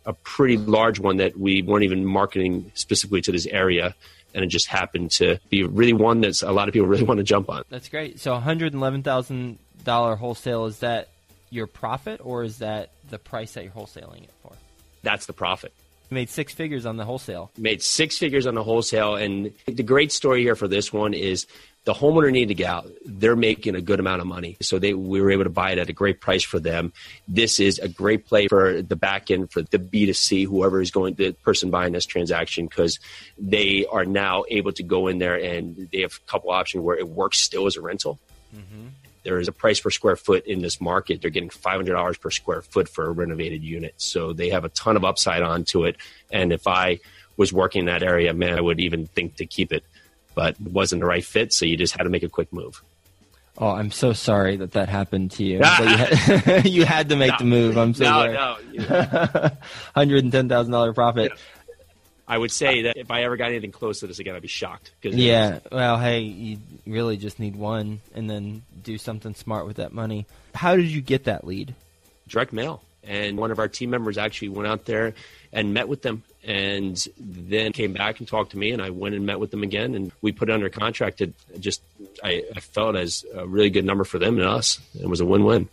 a 0.05 0.13
pretty 0.13 0.59
large 0.59 1.01
one 1.01 1.17
that 1.17 1.39
we 1.39 1.63
weren't 1.63 1.85
even 1.85 2.05
marketing 2.05 2.71
specifically 2.75 3.23
to 3.23 3.33
this 3.33 3.47
area. 3.47 3.95
And 4.35 4.45
it 4.45 4.49
just 4.49 4.67
happened 4.67 5.11
to 5.13 5.39
be 5.49 5.65
really 5.65 5.95
one 5.95 6.21
that 6.21 6.43
a 6.43 6.53
lot 6.53 6.69
of 6.69 6.75
people 6.75 6.87
really 6.93 7.03
want 7.03 7.17
to 7.17 7.25
jump 7.25 7.49
on. 7.49 7.65
That's 7.71 7.89
great. 7.89 8.21
So 8.21 8.39
$111,000 8.39 10.19
wholesale, 10.19 10.67
is 10.67 10.79
that 10.81 11.09
your 11.49 11.67
profit 11.67 12.21
or 12.23 12.45
is 12.45 12.59
that 12.59 12.91
the 13.09 13.19
price 13.19 13.53
that 13.53 13.65
you're 13.65 13.73
wholesaling 13.73 14.25
it 14.25 14.31
for? 14.43 14.53
That's 15.03 15.25
the 15.25 15.33
profit. 15.33 15.73
You 16.11 16.15
made 16.15 16.29
six 16.29 16.53
figures 16.53 16.85
on 16.85 16.99
the 16.99 17.07
wholesale. 17.07 17.51
Made 17.57 17.83
six 17.83 18.19
figures 18.19 18.47
on 18.47 18.55
the 18.55 18.63
wholesale. 18.63 19.17
And 19.17 19.53
the 19.67 19.83
great 19.83 20.13
story 20.13 20.43
here 20.43 20.57
for 20.57 20.69
this 20.69 20.93
one 20.93 21.15
is 21.15 21.47
the 21.89 21.95
homeowner 21.95 22.31
needed 22.31 22.49
to 22.49 22.55
get 22.55 22.69
out. 22.69 22.87
They're 23.07 23.35
making 23.35 23.75
a 23.75 23.81
good 23.81 23.99
amount 23.99 24.21
of 24.21 24.27
money. 24.27 24.59
So 24.61 24.79
they, 24.79 24.93
we 24.93 25.23
were 25.23 25.31
able 25.31 25.45
to 25.45 25.51
buy 25.51 25.71
it 25.71 25.79
at 25.79 25.89
a 25.89 25.95
great 25.95 26.21
price 26.21 26.45
for 26.45 26.59
them. 26.59 26.93
This 27.27 27.59
is 27.59 27.79
a 27.79 27.89
great 27.89 28.27
play 28.27 28.47
for 28.47 28.83
the 28.83 28.95
back 28.95 29.31
end, 29.31 29.51
for 29.51 29.63
the 29.63 29.79
B2C, 29.79 30.47
whoever 30.47 30.83
is 30.83 30.91
going, 30.91 31.15
the 31.15 31.33
person 31.33 31.71
buying 31.71 31.95
this 31.95 32.05
transaction, 32.05 32.67
because 32.67 32.99
they 33.39 33.87
are 33.91 34.05
now 34.05 34.45
able 34.51 34.71
to 34.73 34.83
go 34.83 35.07
in 35.07 35.17
there 35.17 35.37
and 35.37 35.89
they 35.91 36.03
have 36.03 36.13
a 36.23 36.31
couple 36.31 36.51
options 36.51 36.85
where 36.85 36.99
it 36.99 37.09
works 37.09 37.39
still 37.39 37.65
as 37.65 37.77
a 37.77 37.81
rental. 37.81 38.19
Mm-hmm. 38.55 38.89
There 39.23 39.41
is 39.41 39.49
a 39.49 39.53
price 39.53 39.81
per 39.81 39.89
square 39.89 40.17
foot 40.17 40.45
in 40.45 40.61
this 40.61 40.83
market. 40.83 41.23
They're 41.23 41.31
getting 41.31 41.49
$500 41.49 42.21
per 42.21 42.31
square 42.31 42.61
foot 42.61 42.91
for 42.91 43.07
a 43.07 43.13
renovated 43.13 43.63
unit. 43.63 43.95
So 43.97 44.35
they 44.35 44.51
have 44.51 44.67
a 44.67 44.69
ton 44.69 44.99
of 44.99 45.07
upside 45.07 45.41
onto 45.41 45.87
it. 45.87 45.97
And 46.31 46.53
if 46.53 46.67
I 46.67 47.01
was 47.39 47.51
working 47.51 47.81
in 47.81 47.87
that 47.87 48.03
area, 48.03 48.35
man, 48.35 48.59
I 48.59 48.61
would 48.61 48.79
even 48.79 49.07
think 49.07 49.37
to 49.37 49.47
keep 49.47 49.73
it 49.73 49.85
but 50.39 50.55
it 50.65 50.73
wasn't 50.73 51.01
the 51.01 51.07
right 51.07 51.25
fit. 51.25 51.53
So 51.53 51.67
you 51.67 51.77
just 51.77 51.97
had 51.97 52.05
to 52.05 52.11
make 52.11 52.23
a 52.23 52.29
quick 52.29 52.53
move. 52.53 52.81
Oh, 53.61 53.71
I'm 53.71 53.91
so 53.91 54.13
sorry 54.13 54.55
that 54.59 54.71
that 54.71 54.89
happened 54.89 55.33
to 55.33 55.43
you. 55.43 55.57
you, 55.59 55.63
had, 55.63 56.65
you, 56.65 56.85
had, 56.85 57.09
to 57.09 57.17
make 57.17 57.33
no, 57.33 57.39
the 57.39 57.45
move. 57.45 57.77
I'm 57.77 57.93
so 57.93 58.05
no, 58.05 58.11
sorry. 58.11 58.33
No, 58.35 58.57
no. 59.35 59.51
Hundred 59.97 60.23
and 60.23 60.31
ten 60.33 60.49
thousand 60.49 60.71
dollar 60.71 60.93
profit. 60.93 61.33
Yeah. 61.35 61.41
I 62.29 62.39
would 62.39 62.53
say 62.53 62.83
that 62.83 62.97
if 62.97 63.11
I 63.11 63.25
ever 63.25 63.37
got 63.37 63.49
anything 63.49 63.73
close 63.73 63.99
to 63.99 64.07
this 64.07 64.21
again, 64.21 64.37
I'd 64.37 64.43
be 64.43 64.47
shocked. 64.47 64.93
Cause 65.03 65.17
yeah. 65.17 65.59
Well, 65.73 65.99
hey, 65.99 66.21
you 66.21 66.59
really 66.87 67.17
just 67.17 67.41
need 67.41 67.57
one, 67.57 67.99
and 68.15 68.31
then 68.31 68.63
do 68.81 68.97
something 68.97 69.35
smart 69.35 69.67
with 69.67 69.79
that 69.79 69.93
money. 69.93 70.25
How 70.55 70.77
did 70.77 70.87
you 70.87 71.01
get 71.01 71.25
that 71.25 71.45
lead? 71.45 71.75
Direct 72.29 72.53
mail. 72.53 72.81
And 73.03 73.39
one 73.39 73.51
of 73.51 73.59
our 73.59 73.67
team 73.67 73.91
members 73.91 74.19
actually 74.19 74.51
went 74.51 74.69
out 74.69 74.85
there 74.85 75.15
and 75.53 75.75
met 75.75 75.89
with 75.89 76.03
them 76.03 76.23
and 76.49 77.07
then 77.19 77.73
came 77.73 77.93
back 77.93 78.21
and 78.21 78.27
talked 78.27 78.53
to 78.53 78.59
me 78.59 78.71
and 78.71 78.81
I 78.81 78.89
went 78.89 79.15
and 79.15 79.27
met 79.27 79.39
with 79.39 79.51
them 79.51 79.63
again 79.63 79.95
and 79.95 80.11
we 80.23 80.33
put 80.33 80.49
it 80.49 80.53
under 80.53 80.71
contract 80.71 81.19
to 81.19 81.31
just 81.61 81.83
I, 82.25 82.43
I 82.57 82.61
felt 82.61 82.97
as 82.97 83.27
a 83.35 83.47
really 83.47 83.69
good 83.69 83.85
number 83.85 84.03
for 84.03 84.19
them 84.19 84.39
and 84.39 84.49
us. 84.49 84.81
It 84.99 85.07
was 85.07 85.21
a 85.21 85.27
win-win. 85.27 85.69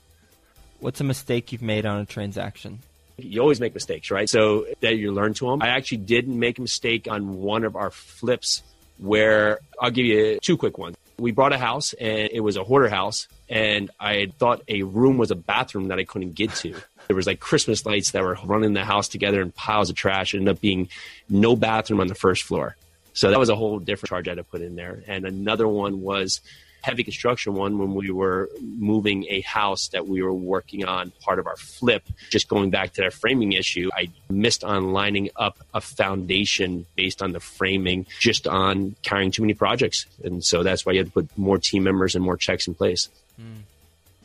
What's 0.81 0.99
a 0.99 1.05
mistake 1.05 1.53
you've 1.53 1.61
made 1.61 1.85
on 1.85 2.01
a 2.01 2.05
transaction? 2.05 2.79
You 3.17 3.39
always 3.39 3.61
make 3.61 3.73
mistakes, 3.73 4.11
right? 4.11 4.29
So 4.29 4.67
that 4.81 4.97
you 4.97 5.13
learn 5.13 5.33
to 5.35 5.49
them. 5.49 5.61
I 5.61 5.69
actually 5.69 5.99
didn't 5.99 6.38
make 6.38 6.57
a 6.57 6.61
mistake 6.61 7.07
on 7.09 7.38
one 7.38 7.63
of 7.63 7.77
our 7.77 7.89
flips 7.89 8.61
where 8.97 9.59
I'll 9.79 9.91
give 9.91 10.05
you 10.05 10.39
two 10.41 10.57
quick 10.57 10.77
ones. 10.77 10.97
We 11.17 11.31
bought 11.31 11.53
a 11.53 11.57
house 11.57 11.93
and 11.93 12.29
it 12.33 12.41
was 12.41 12.57
a 12.57 12.65
hoarder 12.65 12.89
house 12.89 13.29
and 13.47 13.89
I 13.97 14.33
thought 14.38 14.61
a 14.67 14.83
room 14.83 15.17
was 15.17 15.31
a 15.31 15.35
bathroom 15.35 15.88
that 15.88 15.99
I 15.99 16.03
couldn't 16.03 16.35
get 16.35 16.53
to. 16.55 16.75
There 17.07 17.15
was 17.15 17.27
like 17.27 17.39
Christmas 17.39 17.85
lights 17.85 18.11
that 18.11 18.23
were 18.23 18.37
running 18.43 18.73
the 18.73 18.83
house 18.83 19.07
together 19.07 19.41
and 19.41 19.53
piles 19.53 19.89
of 19.89 19.95
trash. 19.95 20.33
It 20.33 20.37
ended 20.37 20.55
up 20.55 20.61
being 20.61 20.89
no 21.29 21.55
bathroom 21.55 21.99
on 21.99 22.07
the 22.07 22.15
first 22.15 22.43
floor. 22.43 22.75
So 23.13 23.29
that 23.29 23.39
was 23.39 23.49
a 23.49 23.55
whole 23.55 23.79
different 23.79 24.09
charge 24.09 24.27
I 24.27 24.31
had 24.31 24.37
to 24.37 24.43
put 24.43 24.61
in 24.61 24.75
there. 24.75 25.01
And 25.07 25.25
another 25.25 25.67
one 25.67 26.01
was 26.01 26.41
heavy 26.85 27.03
construction 27.03 27.55
one 27.55 27.79
when 27.79 27.95
we 27.95 28.11
were 28.11 28.47
moving 28.61 29.25
a 29.27 29.41
house 29.41 29.87
that 29.87 30.07
we 30.07 30.21
were 30.21 30.33
working 30.33 30.85
on 30.85 31.11
part 31.21 31.39
of 31.39 31.47
our 31.47 31.55
flip. 31.55 32.03
Just 32.29 32.47
going 32.47 32.69
back 32.69 32.93
to 32.93 33.01
that 33.01 33.13
framing 33.13 33.53
issue, 33.53 33.89
I 33.95 34.09
missed 34.29 34.63
on 34.63 34.93
lining 34.93 35.31
up 35.35 35.57
a 35.73 35.81
foundation 35.81 36.85
based 36.95 37.23
on 37.23 37.31
the 37.31 37.39
framing, 37.39 38.05
just 38.19 38.45
on 38.47 38.95
carrying 39.01 39.31
too 39.31 39.41
many 39.41 39.55
projects. 39.55 40.05
And 40.23 40.43
so 40.43 40.61
that's 40.61 40.85
why 40.85 40.91
you 40.91 40.99
had 40.99 41.07
to 41.07 41.11
put 41.11 41.37
more 41.37 41.57
team 41.57 41.83
members 41.83 42.13
and 42.13 42.23
more 42.23 42.37
checks 42.37 42.67
in 42.67 42.75
place. 42.75 43.09
Mm. 43.41 43.63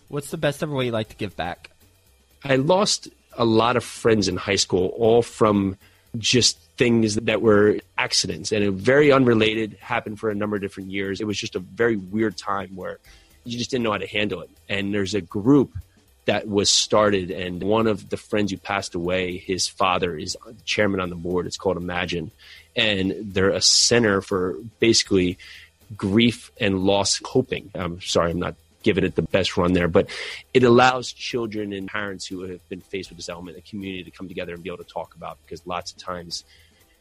What's 0.08 0.30
the 0.30 0.36
best 0.36 0.62
ever 0.62 0.74
way 0.74 0.86
you 0.86 0.92
like 0.92 1.08
to 1.10 1.16
give 1.16 1.36
back? 1.36 1.69
I 2.44 2.57
lost 2.57 3.09
a 3.37 3.44
lot 3.44 3.76
of 3.76 3.85
friends 3.85 4.29
in 4.29 4.37
high 4.37 4.57
school, 4.57 4.88
all 4.96 5.22
from 5.22 5.76
just 6.18 6.59
things 6.76 7.14
that 7.16 7.42
were 7.42 7.79
accidents 7.98 8.53
and 8.53 8.72
very 8.74 9.12
unrelated, 9.12 9.76
happened 9.81 10.18
for 10.18 10.31
a 10.31 10.35
number 10.35 10.57
of 10.57 10.62
different 10.62 10.90
years. 10.90 11.20
It 11.20 11.26
was 11.26 11.38
just 11.38 11.55
a 11.55 11.61
very 11.61 11.96
weird 11.96 12.37
time 12.37 12.74
where 12.74 12.98
you 13.44 13.59
just 13.59 13.70
didn't 13.70 13.85
know 13.85 13.92
how 13.92 13.98
to 13.98 14.07
handle 14.07 14.40
it. 14.40 14.50
And 14.68 14.92
there's 14.92 15.14
a 15.14 15.20
group 15.20 15.72
that 16.26 16.48
was 16.48 16.70
started, 16.70 17.31
and 17.31 17.62
one 17.62 17.87
of 17.87 18.09
the 18.11 18.16
friends 18.16 18.50
who 18.50 18.59
passed 18.59 18.94
away, 18.94 19.38
his 19.38 19.66
father 19.68 20.16
is 20.16 20.37
chairman 20.64 21.00
on 21.00 21.11
the 21.11 21.16
board. 21.16 21.46
It's 21.46 21.57
called 21.57 21.76
Imagine. 21.76 22.31
And 22.76 23.14
they're 23.20 23.50
a 23.50 23.61
center 23.61 24.20
for 24.20 24.57
basically 24.79 25.38
grief 25.96 26.53
and 26.61 26.81
loss 26.81 27.18
coping. 27.18 27.70
I'm 27.74 28.00
sorry, 28.00 28.31
I'm 28.31 28.38
not 28.38 28.55
given 28.82 29.04
it 29.04 29.14
the 29.14 29.22
best 29.22 29.56
run 29.56 29.72
there. 29.72 29.88
But 29.88 30.08
it 30.54 30.62
allows 30.62 31.12
children 31.12 31.72
and 31.72 31.88
parents 31.88 32.26
who 32.26 32.42
have 32.42 32.66
been 32.68 32.80
faced 32.80 33.10
with 33.10 33.18
this 33.18 33.28
element, 33.28 33.58
a 33.58 33.62
community 33.62 34.04
to 34.04 34.10
come 34.10 34.28
together 34.28 34.54
and 34.54 34.62
be 34.62 34.70
able 34.70 34.84
to 34.84 34.90
talk 34.90 35.14
about 35.14 35.38
because 35.44 35.66
lots 35.66 35.92
of 35.92 35.98
times 35.98 36.44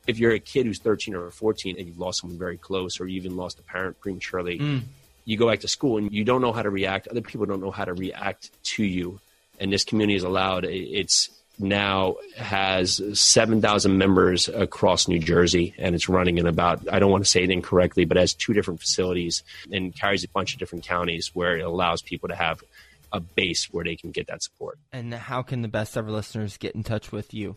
if 0.08 0.18
you're 0.18 0.32
a 0.32 0.40
kid 0.40 0.66
who's 0.66 0.80
13 0.80 1.14
or 1.14 1.30
14 1.30 1.76
and 1.78 1.88
you've 1.88 2.00
lost 2.00 2.22
someone 2.22 2.40
very 2.40 2.58
close 2.58 3.00
or 3.00 3.08
you 3.08 3.18
even 3.18 3.38
lost 3.38 3.60
a 3.60 3.62
parent 3.62 4.00
prematurely, 4.00 4.58
mm. 4.58 4.82
you 5.26 5.38
go 5.38 5.48
back 5.48 5.60
to 5.60 5.68
school 5.68 5.98
and 5.98 6.12
you 6.12 6.24
don't 6.24 6.42
know 6.42 6.52
how 6.52 6.64
to 6.64 6.70
react. 6.70 7.08
Other 7.08 7.22
people 7.22 7.46
don't 7.46 7.62
know 7.62 7.72
how 7.72 7.86
to 7.86 7.94
react 7.94 8.50
to 8.76 8.84
you. 8.84 9.20
And 9.60 9.72
this 9.72 9.84
community 9.84 10.16
is 10.16 10.24
allowed, 10.24 10.66
it's 10.66 11.30
now 11.60 12.16
has 12.38 13.02
7,000 13.14 13.98
members 13.98 14.48
across 14.48 15.08
New 15.08 15.20
Jersey 15.20 15.74
and 15.78 15.96
it's 15.96 16.10
running 16.10 16.38
in 16.38 16.48
about, 16.48 16.82
I 16.92 17.00
don't 17.00 17.12
want 17.12 17.24
to 17.24 17.30
say 17.30 17.44
it 17.44 17.50
incorrectly, 17.50 18.06
but 18.06 18.18
has 18.18 18.34
two 18.34 18.54
different 18.54 18.80
facilities 18.80 19.44
and 19.72 19.96
carries 19.96 20.24
a 20.24 20.30
bunch 20.30 20.54
of 20.54 20.60
different 20.60 20.86
counties 20.86 21.32
where 21.34 21.58
it 21.58 21.66
allows 21.66 22.02
people 22.02 22.30
to 22.30 22.36
have 22.36 22.64
a 23.12 23.20
base 23.20 23.66
where 23.72 23.84
they 23.84 23.96
can 23.96 24.12
get 24.12 24.28
that 24.28 24.44
support. 24.44 24.78
And 24.92 25.14
how 25.14 25.42
can 25.42 25.62
the 25.62 25.68
best 25.68 25.98
ever 25.98 26.12
listeners 26.12 26.58
get 26.58 26.76
in 26.76 26.84
touch 26.84 27.12
with 27.12 27.34
you? 27.34 27.56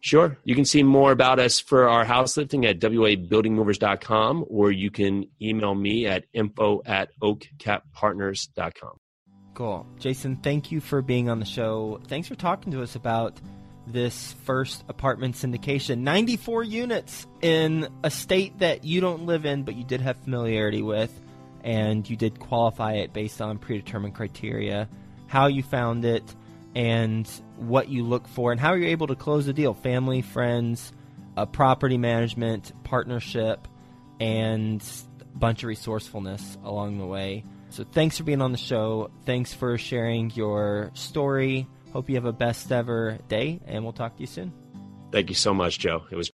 Sure. 0.00 0.36
You 0.44 0.54
can 0.54 0.66
see 0.66 0.82
more 0.82 1.12
about 1.12 1.38
us 1.38 1.60
for 1.60 1.88
our 1.88 2.04
house 2.04 2.36
lifting 2.36 2.66
at 2.66 2.78
wabuildingmovers.com 2.78 4.44
or 4.50 4.70
you 4.70 4.90
can 4.90 5.26
email 5.40 5.74
me 5.74 6.06
at 6.06 6.24
info 6.34 6.82
at 6.84 7.08
oakcappartners.com. 7.22 8.98
Cool. 9.54 9.86
Jason, 10.00 10.36
thank 10.36 10.72
you 10.72 10.80
for 10.80 11.00
being 11.00 11.30
on 11.30 11.38
the 11.38 11.46
show. 11.46 12.00
Thanks 12.08 12.26
for 12.26 12.34
talking 12.34 12.72
to 12.72 12.82
us 12.82 12.96
about 12.96 13.40
this 13.86 14.32
first 14.44 14.82
apartment 14.88 15.36
syndication. 15.36 15.98
94 15.98 16.64
units 16.64 17.26
in 17.40 17.88
a 18.02 18.10
state 18.10 18.58
that 18.58 18.84
you 18.84 19.00
don't 19.00 19.26
live 19.26 19.46
in, 19.46 19.62
but 19.62 19.76
you 19.76 19.84
did 19.84 20.00
have 20.00 20.16
familiarity 20.18 20.82
with, 20.82 21.12
and 21.62 22.08
you 22.08 22.16
did 22.16 22.40
qualify 22.40 22.94
it 22.94 23.12
based 23.12 23.40
on 23.40 23.58
predetermined 23.58 24.14
criteria. 24.14 24.88
How 25.28 25.46
you 25.46 25.62
found 25.62 26.04
it 26.04 26.34
and 26.74 27.28
what 27.56 27.88
you 27.88 28.02
look 28.02 28.26
for 28.26 28.50
and 28.50 28.60
how 28.60 28.74
you're 28.74 28.88
able 28.88 29.06
to 29.06 29.14
close 29.14 29.46
the 29.46 29.52
deal 29.52 29.74
family, 29.74 30.20
friends, 30.22 30.92
a 31.36 31.46
property 31.46 31.98
management, 31.98 32.72
partnership, 32.82 33.68
and 34.18 34.82
a 35.20 35.38
bunch 35.38 35.62
of 35.62 35.68
resourcefulness 35.68 36.58
along 36.64 36.98
the 36.98 37.06
way. 37.06 37.44
So 37.74 37.82
thanks 37.82 38.16
for 38.16 38.22
being 38.22 38.40
on 38.40 38.52
the 38.52 38.58
show. 38.58 39.10
Thanks 39.26 39.52
for 39.52 39.76
sharing 39.76 40.30
your 40.30 40.92
story. 40.94 41.66
Hope 41.92 42.08
you 42.08 42.14
have 42.14 42.24
a 42.24 42.32
best 42.32 42.70
ever 42.70 43.18
day, 43.26 43.60
and 43.66 43.82
we'll 43.82 43.92
talk 43.92 44.14
to 44.14 44.20
you 44.20 44.28
soon. 44.28 44.52
Thank 45.10 45.28
you 45.28 45.34
so 45.34 45.52
much, 45.52 45.80
Joe. 45.80 46.04
It 46.08 46.14
was. 46.14 46.30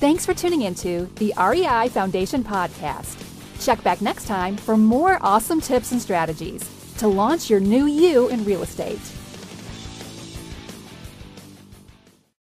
Thanks 0.00 0.26
for 0.26 0.34
tuning 0.34 0.60
into 0.62 1.08
the 1.16 1.32
REI 1.38 1.88
Foundation 1.88 2.44
podcast. 2.44 3.16
Check 3.64 3.82
back 3.82 4.02
next 4.02 4.26
time 4.26 4.58
for 4.58 4.76
more 4.76 5.18
awesome 5.22 5.62
tips 5.62 5.92
and 5.92 6.00
strategies 6.00 6.68
to 6.98 7.08
launch 7.08 7.48
your 7.48 7.60
new 7.60 7.86
you 7.86 8.28
in 8.28 8.44
real 8.44 8.62
estate. 8.62 9.00